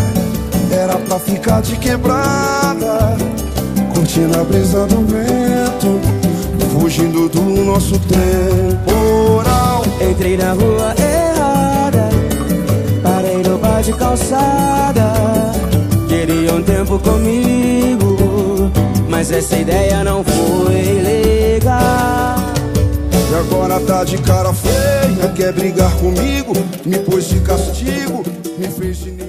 pra 1.08 1.20
ficar 1.20 1.62
de 1.62 1.76
quebrada 1.78 3.18
Curtindo 3.94 4.40
a 4.40 4.44
brisa 4.44 4.86
do 4.88 5.06
vento 5.06 6.00
Fugindo 6.74 7.30
do 7.30 7.42
nosso 7.64 8.00
temporal 8.00 9.84
Entrei 10.02 10.38
na 10.38 10.54
rua 10.54 10.96
errada, 10.98 12.10
parei 13.04 13.44
no 13.44 13.58
bar 13.58 13.82
de 13.82 13.92
calçada. 13.94 15.14
Queria 16.08 16.54
um 16.54 16.64
tempo 16.64 16.98
comigo, 17.00 18.72
mas 19.10 19.30
essa 19.32 19.58
ideia 19.58 20.04
não 20.04 20.24
foi 20.24 21.02
legal. 21.02 22.36
E 23.30 23.36
agora 23.36 23.80
tá 23.82 24.04
de 24.04 24.18
cara 24.18 24.52
feia 24.52 25.30
Quer 25.36 25.54
brigar 25.54 25.92
comigo 25.98 26.54
Me 26.84 26.98
pôs 26.98 27.26
de 27.26 27.40
castigo 27.42 28.24
Me 28.58 28.68
fez 28.68 28.98
de 28.98 29.29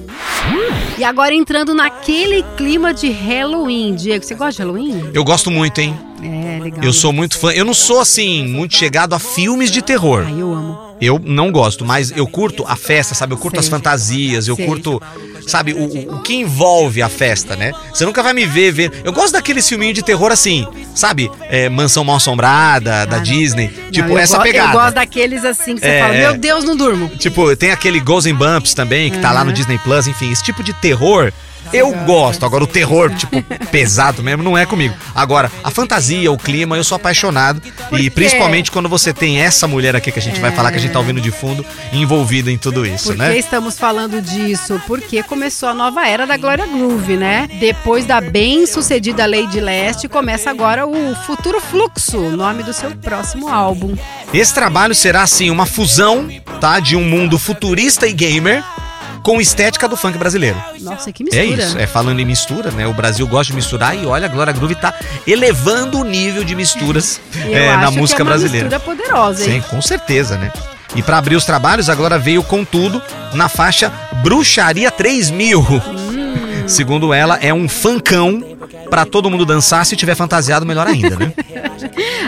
E 0.99 1.05
agora 1.05 1.35
entrando 1.35 1.75
naquele 1.75 2.43
clima 2.57 2.93
de 2.93 3.11
Halloween. 3.11 3.95
Diego, 3.95 4.25
você 4.25 4.35
gosta 4.35 4.53
de 4.53 4.69
Halloween? 4.69 5.11
Eu 5.15 5.25
gosto 5.25 5.51
muito, 5.51 5.81
hein? 5.81 5.97
É, 6.23 6.59
legal. 6.63 6.85
Eu 6.85 6.93
sou 6.93 7.13
muito 7.13 7.39
fã. 7.39 7.51
Eu 7.53 7.65
não 7.65 7.75
sou 7.75 8.01
assim, 8.01 8.47
muito 8.47 8.75
chegado 8.77 9.15
a 9.15 9.19
filmes 9.19 9.71
de 9.71 9.83
terror. 9.83 10.25
Ai, 10.27 10.35
eu 10.41 10.53
amo. 10.53 10.91
Eu 11.01 11.19
não 11.25 11.51
gosto, 11.51 11.83
mas 11.83 12.11
eu 12.15 12.27
curto 12.27 12.63
a 12.69 12.77
festa, 12.77 13.15
sabe? 13.15 13.33
Eu 13.33 13.39
curto 13.39 13.55
Sei. 13.55 13.61
as 13.61 13.69
fantasias, 13.69 14.47
eu 14.49 14.55
Sei. 14.55 14.67
curto, 14.67 15.01
sabe, 15.47 15.73
o, 15.73 16.17
o- 16.17 16.21
que 16.21 16.35
envolve 16.35 17.01
a 17.01 17.09
festa, 17.09 17.57
né? 17.57 17.73
Você 17.91 18.05
nunca 18.05 18.23
vai 18.23 18.35
me 18.35 18.45
ver 18.45 18.71
ver. 18.71 18.93
Eu 19.03 19.11
gosto 19.11 19.33
daqueles 19.33 19.67
filminhos 19.67 19.95
de 19.95 20.03
terror 20.03 20.31
assim, 20.31 20.67
sabe? 20.95 21.31
É, 21.49 21.71
Mansão 21.71 22.05
Mal 22.05 22.17
Assombrada, 22.17 23.07
da 23.07 23.17
Ah, 23.17 23.17
não. 23.17 23.23
Disney. 23.23 23.71
Não, 23.85 23.91
tipo, 23.91 24.11
eu 24.11 24.19
essa 24.19 24.37
go- 24.37 24.43
pegada. 24.43 24.75
Eu 24.75 24.79
gosto 24.79 24.95
daqueles 24.97 25.43
assim 25.43 25.75
que 25.75 25.81
você 25.81 25.87
É, 25.87 26.01
fala, 26.03 26.15
é. 26.15 26.19
meu 26.21 26.37
Deus, 26.39 26.65
não 26.65 26.77
durmo. 26.77 27.09
Tipo, 27.19 27.57
tem 27.57 27.71
aquele 27.71 27.99
Ghosts 27.99 28.31
and 28.31 28.37
Bumps 28.37 28.75
também, 28.75 29.11
que 29.11 29.19
tá 29.21 29.33
lá 29.33 29.43
no 29.43 29.49
Uhum. 29.51 29.55
Disney 29.57 29.79
Plus, 29.79 30.07
enfim, 30.07 30.31
esse 30.31 30.43
tipo 30.45 30.63
de 30.63 30.75
terror. 30.75 31.33
Eu 31.73 31.93
gosto. 32.05 32.45
Agora, 32.45 32.65
o 32.65 32.67
terror, 32.67 33.15
tipo, 33.15 33.43
pesado 33.71 34.23
mesmo, 34.23 34.43
não 34.43 34.57
é 34.57 34.67
comigo. 34.67 34.95
Agora, 35.15 35.51
a 35.63 35.71
fantasia, 35.71 36.31
o 36.31 36.39
clima, 36.39 36.77
eu 36.77 36.85
sou 36.85 36.97
apaixonado. 36.97 37.63
E 37.93 38.11
principalmente 38.11 38.71
quando 38.71 38.89
você 38.89 39.13
tem 39.13 39.41
essa 39.41 39.67
mulher 39.67 39.95
aqui 39.97 40.11
que 40.13 40.19
a 40.19 40.23
gente 40.23 40.41
vai 40.41 40.51
falar, 40.51 40.71
que 40.71 40.79
a 40.79 40.81
gente 40.81 40.93
tá 40.93 40.99
ouvindo 40.99 41.21
de 41.21 41.31
fundo, 41.31 41.65
envolvida 41.93 42.51
em 42.51 42.59
tudo 42.59 42.87
isso, 42.87 43.07
Por 43.09 43.13
que 43.15 43.19
né? 43.19 43.39
estamos 43.39 43.79
falando 43.79 44.21
disso? 44.21 44.81
Porque 44.87 45.23
começou 45.23 45.69
a 45.69 45.75
nova 45.75 46.07
era 46.07 46.27
da 46.27 46.37
Glória 46.37 46.67
Groove, 46.67 47.17
né? 47.17 47.49
Depois 47.59 48.05
da 48.05 48.21
bem-sucedida 48.21 49.27
Lady 49.27 49.61
Leste, 49.61 50.09
começa 50.09 50.51
agora 50.51 50.87
o 50.87 51.15
Futuro 51.27 51.61
Fluxo, 51.61 52.19
nome 52.31 52.63
do 52.63 52.73
seu 52.73 52.91
próximo 52.97 53.49
álbum. 53.49 53.97
Esse 54.33 54.55
trabalho 54.55 54.95
será, 54.95 55.23
assim, 55.23 55.51
uma 55.51 55.67
fusão, 55.67 56.29
tá? 56.61 56.81
De 56.81 56.97
um 56.97 57.05
mundo 57.05 57.39
futurista 57.39 58.07
e 58.07 58.13
gamer 58.13 58.63
com 59.23 59.41
estética 59.41 59.89
do 59.89 59.97
funk 59.97 60.17
brasileiro. 60.19 60.57
Nossa, 60.81 61.13
que 61.13 61.25
mistura. 61.25 61.43
É 61.43 61.47
isso, 61.47 61.79
é 61.79 61.87
falando 61.87 62.21
em 62.21 62.25
mistura, 62.25 62.71
né? 62.71 62.87
O 62.87 62.93
Brasil 62.93 63.27
gosta 63.27 63.53
de 63.53 63.57
misturar 63.57 63.97
e 63.97 64.07
olha, 64.07 64.27
a 64.27 64.29
Glória 64.29 64.53
Groove 64.53 64.75
tá 64.75 64.95
elevando 65.27 65.99
o 66.01 66.05
nível 66.05 66.45
de 66.45 66.55
misturas 66.55 67.21
é, 67.51 67.77
na 67.77 67.91
que 67.91 67.99
música 67.99 68.21
é 68.21 68.25
uma 68.25 68.31
brasileira. 68.31 68.69
mistura 68.69 68.81
poderosa, 68.81 69.45
Sim, 69.45 69.53
hein? 69.55 69.65
com 69.69 69.81
certeza, 69.83 70.37
né? 70.37 70.53
E 70.95 71.03
pra 71.03 71.19
abrir 71.19 71.37
os 71.37 71.45
trabalhos, 71.45 71.89
agora 71.89 72.19
veio 72.19 72.43
com 72.43 72.65
tudo 72.65 73.01
na 73.33 73.49
faixa 73.49 73.93
Bruxaria 74.23 74.91
3000. 74.91 75.61
Hum. 75.61 76.65
Segundo 76.67 77.15
ela, 77.15 77.37
é 77.37 77.55
um 77.55 77.69
funkão 77.69 78.43
pra 78.91 79.07
todo 79.07 79.31
mundo 79.31 79.47
dançar. 79.47 79.87
Se 79.87 79.97
tiver 79.97 80.15
fantasiado, 80.15 80.67
melhor 80.67 80.87
ainda, 80.87 81.17
né? 81.17 81.33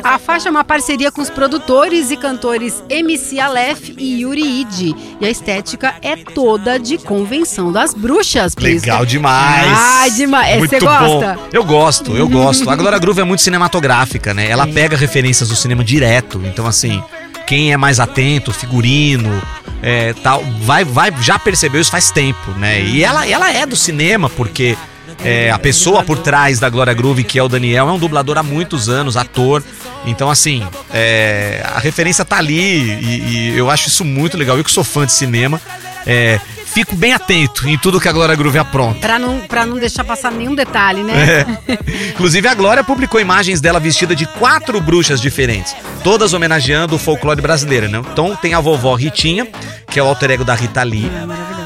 A 0.03 0.18
faixa 0.18 0.48
é 0.48 0.51
uma 0.51 0.64
parceria 0.64 1.12
com 1.12 1.20
os 1.20 1.31
produtores 1.31 2.11
e 2.11 2.16
cantores 2.16 2.83
MC 2.88 3.38
Aleph 3.38 3.90
e 3.96 4.22
Yuri 4.22 4.61
Idi. 4.61 4.94
E 5.20 5.27
a 5.27 5.31
estética 5.31 5.94
é 6.03 6.16
toda 6.16 6.79
de 6.79 6.98
convenção 6.98 7.70
das 7.70 7.94
bruxas. 7.94 8.55
Legal 8.57 9.05
demais. 9.07 9.70
Ah, 9.70 10.09
demais. 10.09 10.59
Muito 10.59 10.70
Você 10.70 10.81
bom. 10.81 10.87
gosta? 10.87 11.38
Eu 11.53 11.64
gosto, 11.64 12.16
eu 12.16 12.29
gosto. 12.29 12.68
A 12.68 12.77
Glória 12.77 12.98
Groove 12.98 13.20
é 13.20 13.25
muito 13.25 13.42
cinematográfica, 13.42 14.35
né? 14.35 14.48
Ela 14.48 14.66
pega 14.66 14.96
referências 14.96 15.48
do 15.48 15.57
cinema 15.57 15.85
direto. 15.85 16.40
Então, 16.44 16.66
assim, 16.66 17.03
quem 17.46 17.72
é 17.72 17.77
mais 17.77 18.01
atento, 18.01 18.53
figurino, 18.53 19.42
é, 19.83 20.14
tal, 20.14 20.42
vai, 20.61 20.85
vai, 20.85 21.12
já 21.20 21.38
percebeu 21.38 21.81
isso 21.81 21.90
faz 21.90 22.11
tempo, 22.11 22.51
né? 22.53 22.83
E 22.83 23.05
ela, 23.05 23.27
ela 23.29 23.53
é 23.53 23.66
do 23.66 23.77
cinema, 23.77 24.31
porque 24.31 24.77
é, 25.24 25.50
a 25.50 25.58
pessoa 25.58 26.02
por 26.02 26.18
trás 26.18 26.58
da 26.58 26.68
Glória 26.68 26.94
Groove, 26.94 27.24
que 27.24 27.38
é 27.38 27.42
o 27.42 27.48
Daniel, 27.48 27.88
é 27.88 27.92
um 27.92 27.98
dublador 27.98 28.38
há 28.38 28.42
muitos 28.42 28.88
anos, 28.88 29.16
ator. 29.16 29.62
Então, 30.04 30.30
assim, 30.30 30.66
é, 30.92 31.62
a 31.64 31.78
referência 31.78 32.24
tá 32.24 32.38
ali 32.38 32.60
e, 32.60 33.52
e 33.52 33.58
eu 33.58 33.70
acho 33.70 33.88
isso 33.88 34.04
muito 34.04 34.36
legal. 34.36 34.56
Eu 34.56 34.64
que 34.64 34.70
sou 34.70 34.84
fã 34.84 35.06
de 35.06 35.12
cinema, 35.12 35.60
é, 36.06 36.40
fico 36.72 36.96
bem 36.96 37.12
atento 37.12 37.68
em 37.68 37.76
tudo 37.78 38.00
que 38.00 38.08
a 38.08 38.12
Glória 38.12 38.34
Groove 38.34 38.58
apronta. 38.58 39.00
Pra 39.00 39.18
não, 39.18 39.40
pra 39.40 39.66
não 39.66 39.78
deixar 39.78 40.04
passar 40.04 40.32
nenhum 40.32 40.54
detalhe, 40.54 41.02
né? 41.02 41.44
É. 41.68 41.76
Inclusive, 42.10 42.48
a 42.48 42.54
Glória 42.54 42.82
publicou 42.82 43.20
imagens 43.20 43.60
dela 43.60 43.78
vestida 43.78 44.16
de 44.16 44.26
quatro 44.26 44.80
bruxas 44.80 45.20
diferentes, 45.20 45.74
todas 46.02 46.32
homenageando 46.32 46.96
o 46.96 46.98
folclore 46.98 47.40
brasileiro, 47.40 47.88
né? 47.88 48.02
Então 48.12 48.34
tem 48.34 48.54
a 48.54 48.60
vovó 48.60 48.94
Ritinha, 48.94 49.46
que 49.88 50.00
é 50.00 50.02
o 50.02 50.06
alter 50.06 50.32
ego 50.32 50.44
da 50.44 50.54
Rita 50.54 50.82
Lee, 50.82 51.10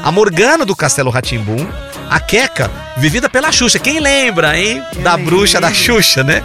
a 0.03 0.11
Morgana 0.11 0.65
do 0.65 0.75
Castelo 0.75 1.09
Ratimbum, 1.09 1.65
a 2.09 2.19
Queca, 2.19 2.71
vivida 2.97 3.29
pela 3.29 3.51
Xuxa. 3.51 3.79
Quem 3.79 3.99
lembra, 3.99 4.59
hein? 4.59 4.81
da 5.03 5.15
lembro. 5.15 5.35
bruxa 5.35 5.59
da 5.59 5.73
Xuxa, 5.73 6.23
né? 6.23 6.43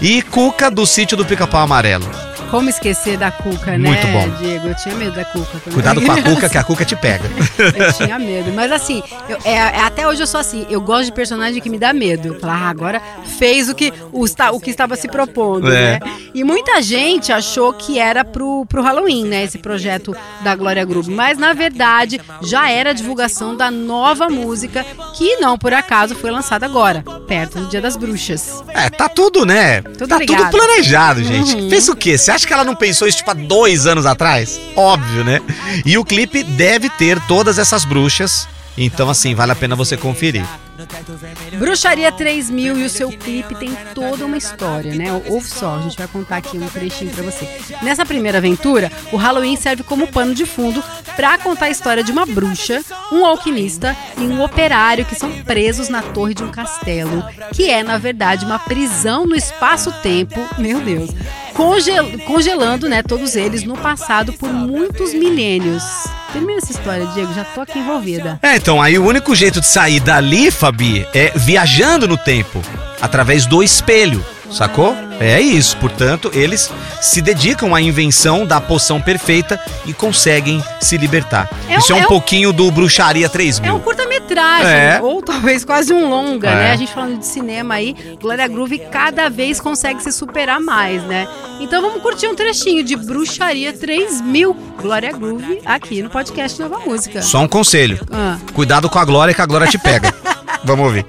E 0.00 0.22
Cuca 0.22 0.70
do 0.70 0.86
sítio 0.86 1.16
do 1.16 1.24
Pica-Pau 1.24 1.62
Amarelo. 1.62 2.08
Como 2.52 2.68
esquecer 2.68 3.16
da 3.16 3.30
Cuca, 3.30 3.78
né, 3.78 3.88
Muito 3.88 4.06
bom. 4.08 4.28
Diego? 4.38 4.68
Eu 4.68 4.74
tinha 4.76 4.94
medo 4.94 5.12
da 5.12 5.24
Cuca. 5.24 5.46
quando 5.64 5.72
Cuidado 5.72 6.02
com 6.02 6.12
a 6.12 6.20
Cuca, 6.22 6.48
que 6.50 6.58
a 6.58 6.62
Cuca 6.62 6.84
te 6.84 6.94
pega. 6.94 7.24
Eu 7.74 7.92
tinha 7.94 8.18
medo. 8.18 8.52
Mas 8.52 8.70
assim, 8.70 9.02
eu- 9.26 9.38
é- 9.42 9.54
é- 9.54 9.80
até 9.80 10.06
hoje 10.06 10.22
eu 10.22 10.26
sou 10.26 10.38
assim. 10.38 10.66
Eu 10.68 10.80
gosto 10.82 11.06
de 11.06 11.12
personagem 11.12 11.62
que 11.62 11.70
me 11.70 11.78
dá 11.78 11.94
medo. 11.94 12.36
Falar, 12.38 12.66
ah, 12.66 12.68
agora 12.68 13.02
fez 13.38 13.70
o 13.70 13.74
que, 13.74 13.90
o, 14.12 14.24
o 14.52 14.60
que 14.60 14.68
estava 14.70 14.96
se 14.96 15.08
propondo, 15.08 15.72
É. 15.72 15.98
né? 15.98 16.00
E 16.34 16.44
muita 16.44 16.82
gente 16.82 17.32
achou 17.32 17.72
que 17.72 17.98
era 17.98 18.22
pro, 18.24 18.66
pro 18.66 18.82
Halloween, 18.82 19.24
né? 19.24 19.44
Esse 19.44 19.56
projeto 19.58 20.14
da 20.42 20.54
Glória 20.54 20.84
Groove. 20.84 21.10
Mas 21.10 21.38
na 21.38 21.54
verdade, 21.54 22.20
já 22.42 22.70
era 22.70 22.90
a 22.90 22.92
divulgação 22.92 23.56
da 23.56 23.70
nova 23.70 24.28
música, 24.28 24.84
que 25.16 25.36
não 25.36 25.56
por 25.56 25.72
acaso 25.72 26.14
foi 26.14 26.30
lançada 26.30 26.66
agora, 26.66 27.02
perto 27.26 27.60
do 27.60 27.68
Dia 27.68 27.80
das 27.80 27.96
Bruxas. 27.96 28.62
É, 28.68 28.90
tá 28.90 29.08
tudo, 29.08 29.46
né? 29.46 29.80
Tudo 29.82 30.08
tá 30.08 30.18
ligado. 30.18 30.38
tudo 30.38 30.50
planejado, 30.50 31.24
gente. 31.24 31.54
Uhum. 31.56 31.70
Fez 31.70 31.88
o 31.88 31.96
quê? 31.96 32.18
Você 32.18 32.30
acha 32.30 32.41
que 32.46 32.52
ela 32.52 32.64
não 32.64 32.74
pensou 32.74 33.06
isso, 33.08 33.18
tipo, 33.18 33.30
há 33.30 33.34
dois 33.34 33.86
anos 33.86 34.06
atrás? 34.06 34.60
Óbvio, 34.76 35.24
né? 35.24 35.40
E 35.84 35.96
o 35.98 36.04
clipe 36.04 36.42
deve 36.42 36.88
ter 36.90 37.20
todas 37.26 37.58
essas 37.58 37.84
bruxas. 37.84 38.48
Então, 38.76 39.10
assim, 39.10 39.34
vale 39.34 39.52
a 39.52 39.54
pena 39.54 39.76
você 39.76 39.96
conferir. 39.96 40.46
Bruxaria 41.58 42.10
3000 42.10 42.78
e 42.78 42.84
o 42.84 42.90
seu 42.90 43.10
clipe 43.10 43.54
tem 43.54 43.76
toda 43.94 44.24
uma 44.24 44.36
história, 44.36 44.94
né? 44.94 45.12
Ouve 45.26 45.46
só, 45.46 45.76
a 45.76 45.82
gente 45.82 45.96
vai 45.96 46.08
contar 46.08 46.38
aqui 46.38 46.56
um 46.56 46.66
trechinho 46.66 47.10
pra 47.12 47.22
você. 47.22 47.46
Nessa 47.82 48.04
primeira 48.04 48.38
aventura, 48.38 48.90
o 49.12 49.16
Halloween 49.16 49.56
serve 49.56 49.82
como 49.82 50.08
pano 50.08 50.34
de 50.34 50.46
fundo 50.46 50.82
pra 51.14 51.38
contar 51.38 51.66
a 51.66 51.70
história 51.70 52.02
de 52.02 52.10
uma 52.10 52.24
bruxa, 52.24 52.82
um 53.12 53.24
alquimista 53.24 53.96
e 54.16 54.22
um 54.22 54.42
operário 54.42 55.04
que 55.04 55.14
são 55.14 55.30
presos 55.42 55.88
na 55.88 56.02
torre 56.02 56.34
de 56.34 56.42
um 56.42 56.50
castelo, 56.50 57.22
que 57.52 57.70
é, 57.70 57.82
na 57.82 57.98
verdade, 57.98 58.44
uma 58.44 58.58
prisão 58.58 59.26
no 59.26 59.36
espaço-tempo, 59.36 60.40
meu 60.58 60.80
Deus, 60.80 61.10
congel- 61.54 62.18
congelando, 62.26 62.88
né, 62.88 63.02
todos 63.02 63.36
eles 63.36 63.64
no 63.64 63.76
passado 63.76 64.32
por 64.32 64.52
muitos 64.52 65.12
milênios. 65.14 65.82
Termina 66.32 66.58
essa 66.58 66.72
história, 66.72 67.06
Diego, 67.08 67.32
já 67.34 67.44
tô 67.44 67.60
aqui 67.60 67.78
envolvida. 67.78 68.38
É, 68.42 68.56
então, 68.56 68.80
aí 68.80 68.98
o 68.98 69.04
único 69.04 69.34
jeito 69.34 69.60
de 69.60 69.66
sair 69.66 70.00
dali, 70.00 70.50
Fabi, 70.50 71.06
é 71.14 71.32
viajando 71.36 72.08
no 72.08 72.16
tempo, 72.16 72.62
através 73.00 73.44
do 73.46 73.62
espelho, 73.62 74.24
sacou? 74.50 74.96
É 75.20 75.40
isso, 75.40 75.76
portanto, 75.76 76.30
eles 76.34 76.70
se 77.00 77.20
dedicam 77.22 77.74
à 77.74 77.80
invenção 77.80 78.44
da 78.46 78.60
poção 78.60 79.00
perfeita 79.00 79.60
e 79.86 79.92
conseguem 79.92 80.62
se 80.80 80.96
libertar. 80.96 81.48
É 81.68 81.76
isso 81.76 81.92
um- 81.92 81.96
é 81.96 82.00
um 82.00 82.02
é 82.02 82.06
um- 82.06 82.08
pouquinho 82.08 82.52
do 82.52 82.68
Bruxaria 82.70 83.28
3000. 83.28 83.70
É 83.70 83.72
um 83.72 83.78
curta-metragem, 84.34 84.72
É. 84.72 85.00
ou 85.02 85.22
talvez 85.22 85.64
quase 85.64 85.92
um 85.92 86.08
longa, 86.08 86.48
É. 86.48 86.54
né? 86.54 86.70
A 86.72 86.76
gente 86.76 86.92
falando 86.92 87.18
de 87.18 87.26
cinema 87.26 87.74
aí, 87.74 87.94
Glória 88.20 88.46
Groove 88.48 88.78
cada 88.90 89.28
vez 89.28 89.60
consegue 89.60 90.02
se 90.02 90.12
superar 90.12 90.60
mais, 90.60 91.02
né? 91.04 91.26
Então 91.60 91.80
vamos 91.82 92.02
curtir 92.02 92.26
um 92.28 92.34
trechinho 92.34 92.82
de 92.82 92.96
Bruxaria 92.96 93.72
3000, 93.72 94.54
Glória 94.80 95.12
Groove, 95.12 95.60
aqui 95.64 96.02
no 96.02 96.10
podcast 96.10 96.60
Nova 96.60 96.78
Música. 96.80 97.22
Só 97.22 97.40
um 97.40 97.48
conselho. 97.48 98.00
Ah. 98.10 98.38
Cuidado 98.54 98.88
com 98.88 98.98
a 98.98 99.04
Glória, 99.04 99.34
que 99.34 99.40
a 99.42 99.46
Glória 99.46 99.66
te 99.66 99.78
pega. 99.78 100.12
Vamos 100.64 100.86
ouvir. 100.86 101.06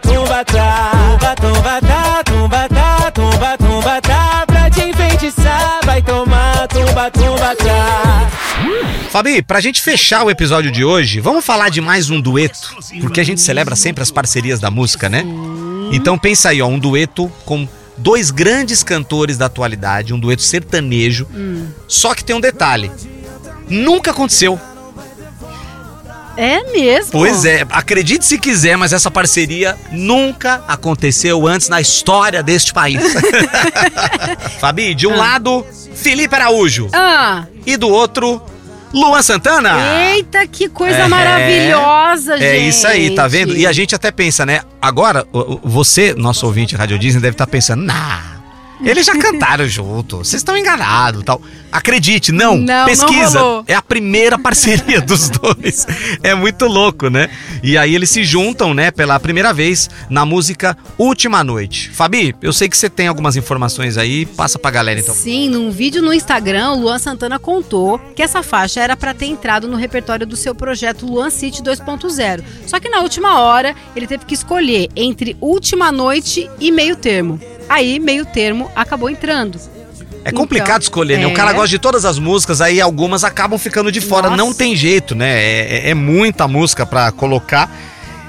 Tumba, 0.00 0.44
tumba, 0.44 0.44
tá. 0.44 0.90
Tumba, 1.18 1.34
tumba, 1.34 1.80
tá, 1.80 2.22
tumba, 2.24 2.68
tá, 2.68 3.10
tumba, 3.10 3.58
tumba, 3.58 4.00
tá. 4.00 4.44
Pra 4.46 4.70
te 4.70 4.80
enfeitiçar, 4.80 5.80
vai 5.84 6.02
tomar 6.02 6.68
tumba, 6.68 7.10
tumba, 7.10 7.56
tá. 7.56 8.30
Fabi, 9.10 9.42
pra 9.42 9.60
gente 9.60 9.80
fechar 9.80 10.24
o 10.24 10.30
episódio 10.30 10.70
de 10.70 10.84
hoje, 10.84 11.20
vamos 11.20 11.44
falar 11.44 11.70
de 11.70 11.80
mais 11.80 12.10
um 12.10 12.20
dueto, 12.20 12.76
porque 13.00 13.20
a 13.20 13.24
gente 13.24 13.40
celebra 13.40 13.74
sempre 13.74 14.02
as 14.02 14.10
parcerias 14.10 14.60
da 14.60 14.70
música, 14.70 15.08
né? 15.08 15.24
Então 15.92 16.18
pensa 16.18 16.50
aí, 16.50 16.60
ó, 16.60 16.66
um 16.66 16.78
dueto 16.78 17.32
com 17.44 17.66
dois 17.96 18.30
grandes 18.30 18.82
cantores 18.82 19.38
da 19.38 19.46
atualidade, 19.46 20.12
um 20.12 20.18
dueto 20.18 20.42
sertanejo. 20.42 21.26
Só 21.86 22.14
que 22.14 22.22
tem 22.22 22.36
um 22.36 22.40
detalhe. 22.40 22.90
Nunca 23.68 24.10
aconteceu. 24.10 24.60
É 26.40 26.62
mesmo? 26.70 27.10
Pois 27.10 27.44
é, 27.44 27.66
acredite 27.68 28.24
se 28.24 28.38
quiser, 28.38 28.76
mas 28.76 28.92
essa 28.92 29.10
parceria 29.10 29.76
nunca 29.90 30.62
aconteceu 30.68 31.48
antes 31.48 31.68
na 31.68 31.80
história 31.80 32.44
deste 32.44 32.72
país. 32.72 33.02
Fabi, 34.60 34.94
de 34.94 35.06
um 35.08 35.16
lado, 35.16 35.66
Felipe 35.94 36.34
Araújo 36.34 36.88
Ah, 36.92 37.44
e 37.66 37.76
do 37.76 37.88
outro, 37.88 38.40
Luan 38.94 39.20
Santana. 39.20 39.74
eita, 40.12 40.46
que 40.46 40.68
coisa 40.68 40.98
É. 40.98 41.08
maravilhosa, 41.08 42.36
gente. 42.38 42.46
É 42.46 42.56
isso 42.56 42.86
aí, 42.86 43.14
tá 43.14 43.26
vendo? 43.26 43.56
E 43.56 43.66
a 43.66 43.72
gente 43.72 43.94
até 43.94 44.10
pensa, 44.12 44.46
né? 44.46 44.60
Agora, 44.80 45.26
você, 45.64 46.14
nosso 46.14 46.46
ouvinte 46.46 46.76
Rádio 46.76 46.98
Disney, 47.00 47.20
deve 47.20 47.34
estar 47.34 47.46
pensando, 47.48 47.82
nah, 47.82 48.37
eles 48.84 49.04
já 49.06 49.16
cantaram 49.16 49.66
junto, 49.66 50.18
vocês 50.18 50.40
estão 50.40 50.56
enganados 50.56 51.22
tal. 51.24 51.40
Acredite, 51.70 52.32
não, 52.32 52.56
Não, 52.56 52.64
não 52.80 52.84
pesquisa. 52.86 53.40
rolou. 53.40 53.64
é 53.66 53.74
a 53.74 53.82
primeira 53.82 54.38
parceria 54.38 55.00
dos 55.02 55.28
dois. 55.28 55.86
É 56.22 56.34
muito 56.34 56.64
louco, 56.66 57.10
né? 57.10 57.28
E 57.62 57.76
aí 57.76 57.94
eles 57.94 58.08
se 58.08 58.24
juntam, 58.24 58.72
né, 58.72 58.90
pela 58.90 59.20
primeira 59.20 59.52
vez 59.52 59.90
na 60.08 60.24
música 60.24 60.76
Última 60.96 61.44
Noite. 61.44 61.90
Fabi, 61.90 62.34
eu 62.40 62.52
sei 62.54 62.68
que 62.70 62.76
você 62.76 62.88
tem 62.88 63.06
algumas 63.06 63.36
informações 63.36 63.98
aí, 63.98 64.24
passa 64.24 64.58
pra 64.58 64.70
galera 64.70 64.98
então. 64.98 65.14
Sim, 65.14 65.50
num 65.50 65.70
vídeo 65.70 66.00
no 66.00 66.12
Instagram, 66.14 66.72
o 66.72 66.80
Luan 66.80 66.98
Santana 66.98 67.38
contou 67.38 67.98
que 68.16 68.22
essa 68.22 68.42
faixa 68.42 68.80
era 68.80 68.96
pra 68.96 69.12
ter 69.12 69.26
entrado 69.26 69.68
no 69.68 69.76
repertório 69.76 70.26
do 70.26 70.36
seu 70.36 70.54
projeto 70.54 71.04
Luan 71.06 71.28
City 71.28 71.62
2.0. 71.62 72.42
Só 72.66 72.80
que 72.80 72.88
na 72.88 73.00
última 73.00 73.40
hora, 73.40 73.74
ele 73.94 74.06
teve 74.06 74.24
que 74.24 74.34
escolher 74.34 74.88
entre 74.96 75.36
Última 75.40 75.92
Noite 75.92 76.48
e 76.58 76.72
Meio 76.72 76.96
Termo. 76.96 77.38
Aí, 77.68 77.98
Meio 77.98 78.24
Termo 78.24 78.70
acabou 78.74 79.10
entrando. 79.10 79.58
É 80.24 80.32
complicado 80.32 80.68
Então, 80.68 80.78
escolher, 80.82 81.18
né? 81.18 81.26
O 81.26 81.30
é. 81.30 81.34
cara 81.34 81.52
gosta 81.52 81.68
de 81.68 81.78
todas 81.78 82.04
as 82.04 82.18
músicas, 82.18 82.60
aí 82.60 82.80
algumas 82.80 83.24
acabam 83.24 83.58
ficando 83.58 83.90
de 83.92 84.00
fora. 84.00 84.28
Nossa. 84.30 84.36
Não 84.36 84.52
tem 84.52 84.74
jeito, 84.74 85.14
né? 85.14 85.30
É, 85.40 85.60
é- 85.86 85.90
é 85.90 85.94
muita 85.94 86.46
música 86.48 86.84
pra 86.84 87.10
colocar 87.12 87.70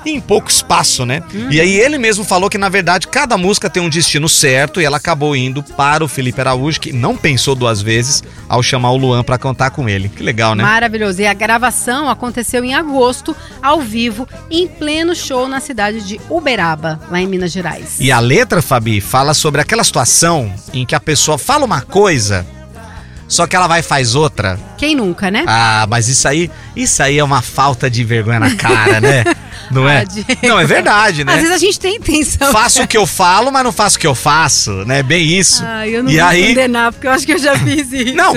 em 0.05 0.19
pouco 0.19 0.49
espaço, 0.49 1.05
né? 1.05 1.21
Uhum. 1.33 1.51
E 1.51 1.59
aí 1.59 1.79
ele 1.79 1.97
mesmo 1.97 2.23
falou 2.23 2.49
que, 2.49 2.57
na 2.57 2.69
verdade, 2.69 3.07
cada 3.07 3.37
música 3.37 3.69
tem 3.69 3.81
um 3.81 3.89
destino 3.89 4.29
certo 4.29 4.81
e 4.81 4.85
ela 4.85 4.97
acabou 4.97 5.35
indo 5.35 5.61
para 5.63 6.03
o 6.03 6.07
Felipe 6.07 6.39
Araújo, 6.41 6.79
que 6.79 6.91
não 6.91 7.15
pensou 7.15 7.55
duas 7.55 7.81
vezes 7.81 8.23
ao 8.47 8.63
chamar 8.63 8.91
o 8.91 8.97
Luan 8.97 9.23
pra 9.23 9.37
cantar 9.37 9.71
com 9.71 9.87
ele. 9.87 10.09
Que 10.09 10.23
legal, 10.23 10.55
né? 10.55 10.63
Maravilhoso. 10.63 11.21
E 11.21 11.27
a 11.27 11.33
gravação 11.33 12.09
aconteceu 12.09 12.63
em 12.63 12.73
agosto, 12.73 13.35
ao 13.61 13.81
vivo, 13.81 14.27
em 14.49 14.67
pleno 14.67 15.15
show 15.15 15.47
na 15.47 15.59
cidade 15.59 16.01
de 16.01 16.19
Uberaba, 16.29 16.99
lá 17.09 17.19
em 17.19 17.27
Minas 17.27 17.51
Gerais. 17.51 17.97
E 17.99 18.11
a 18.11 18.19
letra, 18.19 18.61
Fabi, 18.61 19.01
fala 19.01 19.33
sobre 19.33 19.61
aquela 19.61 19.83
situação 19.83 20.53
em 20.73 20.85
que 20.85 20.95
a 20.95 20.99
pessoa 20.99 21.37
fala 21.37 21.65
uma 21.65 21.81
coisa, 21.81 22.45
só 23.29 23.45
que 23.45 23.55
ela 23.55 23.67
vai 23.67 23.81
e 23.81 23.83
faz 23.83 24.15
outra. 24.15 24.59
Quem 24.75 24.95
nunca, 24.95 25.29
né? 25.29 25.43
Ah, 25.47 25.85
mas 25.87 26.07
isso 26.07 26.27
aí, 26.27 26.49
isso 26.75 27.01
aí 27.03 27.19
é 27.19 27.23
uma 27.23 27.43
falta 27.43 27.89
de 27.89 28.03
vergonha 28.03 28.39
na 28.39 28.55
cara, 28.55 28.99
né? 28.99 29.23
Não 29.71 29.87
é? 29.87 30.03
Ah. 30.03 30.47
Não, 30.47 30.59
é 30.59 30.65
verdade, 30.65 31.21
Às 31.21 31.25
né? 31.25 31.35
vezes 31.37 31.51
a 31.51 31.57
gente 31.57 31.79
tem 31.79 31.95
intenção. 31.95 32.51
Faço 32.51 32.81
o 32.81 32.87
que 32.87 32.97
eu 32.97 33.05
falo, 33.05 33.51
mas 33.51 33.63
não 33.63 33.71
faço 33.71 33.97
o 33.97 33.99
que 33.99 34.07
eu 34.07 34.15
faço, 34.15 34.71
né? 34.85 35.03
Bem 35.03 35.37
isso. 35.37 35.63
Ah, 35.65 35.87
eu 35.87 36.03
não 36.03 36.11
e 36.11 36.17
vou 36.17 36.25
aí, 36.27 36.47
condenar, 36.49 36.91
porque 36.91 37.07
eu 37.07 37.11
acho 37.11 37.25
que 37.25 37.33
eu 37.33 37.37
já 37.39 37.57
fiz 37.57 37.91
isso. 37.91 38.15
Não. 38.15 38.33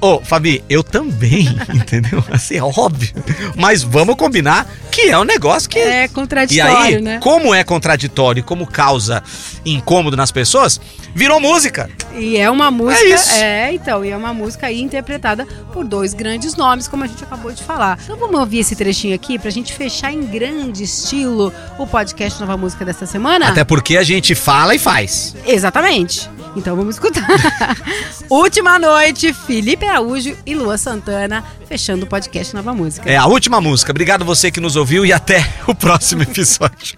ô, 0.00 0.20
Fabi, 0.20 0.62
eu 0.68 0.82
também, 0.82 1.48
entendeu? 1.72 2.24
Assim, 2.30 2.56
é 2.56 2.62
óbvio. 2.62 3.12
Mas 3.56 3.82
vamos 3.82 4.16
combinar 4.16 4.66
que 4.98 5.10
é 5.10 5.18
um 5.18 5.24
negócio 5.24 5.68
que 5.68 5.78
É 5.78 6.04
e 6.04 6.08
contraditório, 6.08 6.96
aí, 6.96 7.00
né? 7.00 7.18
como 7.20 7.54
é 7.54 7.62
contraditório 7.62 8.40
e 8.40 8.42
como 8.42 8.66
causa 8.66 9.22
incômodo 9.64 10.16
nas 10.16 10.32
pessoas, 10.32 10.80
virou 11.14 11.40
música. 11.40 11.88
E 12.16 12.36
é 12.36 12.50
uma 12.50 12.70
música. 12.70 13.04
É 13.04 13.14
isso. 13.14 13.34
É, 13.34 13.72
então, 13.72 14.04
e 14.04 14.10
é 14.10 14.16
uma 14.16 14.34
música 14.34 14.66
aí 14.66 14.80
interpretada 14.80 15.46
por 15.72 15.84
dois 15.84 16.14
grandes 16.14 16.56
nomes, 16.56 16.88
como 16.88 17.04
a 17.04 17.06
gente 17.06 17.22
acabou 17.22 17.52
de 17.52 17.62
falar. 17.62 17.98
Então 18.02 18.16
vamos 18.16 18.38
ouvir 18.40 18.58
esse 18.60 18.74
trechinho 18.74 19.14
aqui 19.14 19.38
pra 19.38 19.50
gente 19.50 19.72
fechar 19.72 20.12
em 20.12 20.22
grande 20.22 20.82
estilo 20.82 21.52
o 21.78 21.86
podcast 21.86 22.40
Nova 22.40 22.56
Música 22.56 22.84
desta 22.84 23.06
semana? 23.06 23.48
Até 23.48 23.64
porque 23.64 23.96
a 23.96 24.02
gente 24.02 24.34
fala 24.34 24.74
e 24.74 24.78
faz. 24.78 25.36
Exatamente. 25.46 26.28
Então 26.56 26.76
vamos 26.76 26.96
escutar. 26.96 27.26
Última 28.28 28.78
noite, 28.78 29.32
Felipe 29.32 29.86
Araújo 29.86 30.36
e 30.44 30.54
Lua 30.54 30.76
Santana 30.76 31.44
fechando 31.66 32.04
o 32.04 32.08
podcast 32.08 32.54
Nova 32.54 32.74
Música. 32.74 33.08
É 33.10 33.16
a 33.16 33.26
última 33.26 33.60
música. 33.60 33.92
Obrigado 33.92 34.24
você 34.24 34.50
que 34.50 34.60
nos 34.60 34.76
ouviu 34.76 35.04
e 35.04 35.12
até 35.12 35.46
o 35.66 35.74
próximo 35.74 36.22
episódio. 36.22 36.96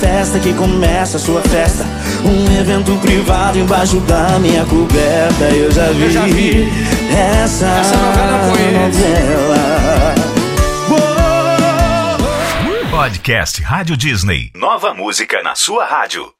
Festa 0.00 0.38
que 0.38 0.52
começa 0.54 1.16
a 1.16 1.20
sua 1.20 1.40
festa. 1.42 1.84
Um 2.24 2.60
evento 2.60 2.96
privado 3.00 3.58
embaixo 3.58 4.00
da 4.00 4.38
minha 4.38 4.64
coberta. 4.64 5.44
Eu 5.44 5.70
já 5.72 5.90
vi, 5.92 6.68
essa, 7.42 7.66
novela. 8.72 10.14
Podcast 12.90 13.62
Rádio 13.62 13.96
Disney. 13.96 14.50
Nova 14.54 14.94
música 14.94 15.42
na 15.42 15.54
sua 15.54 15.84
rádio. 15.84 16.30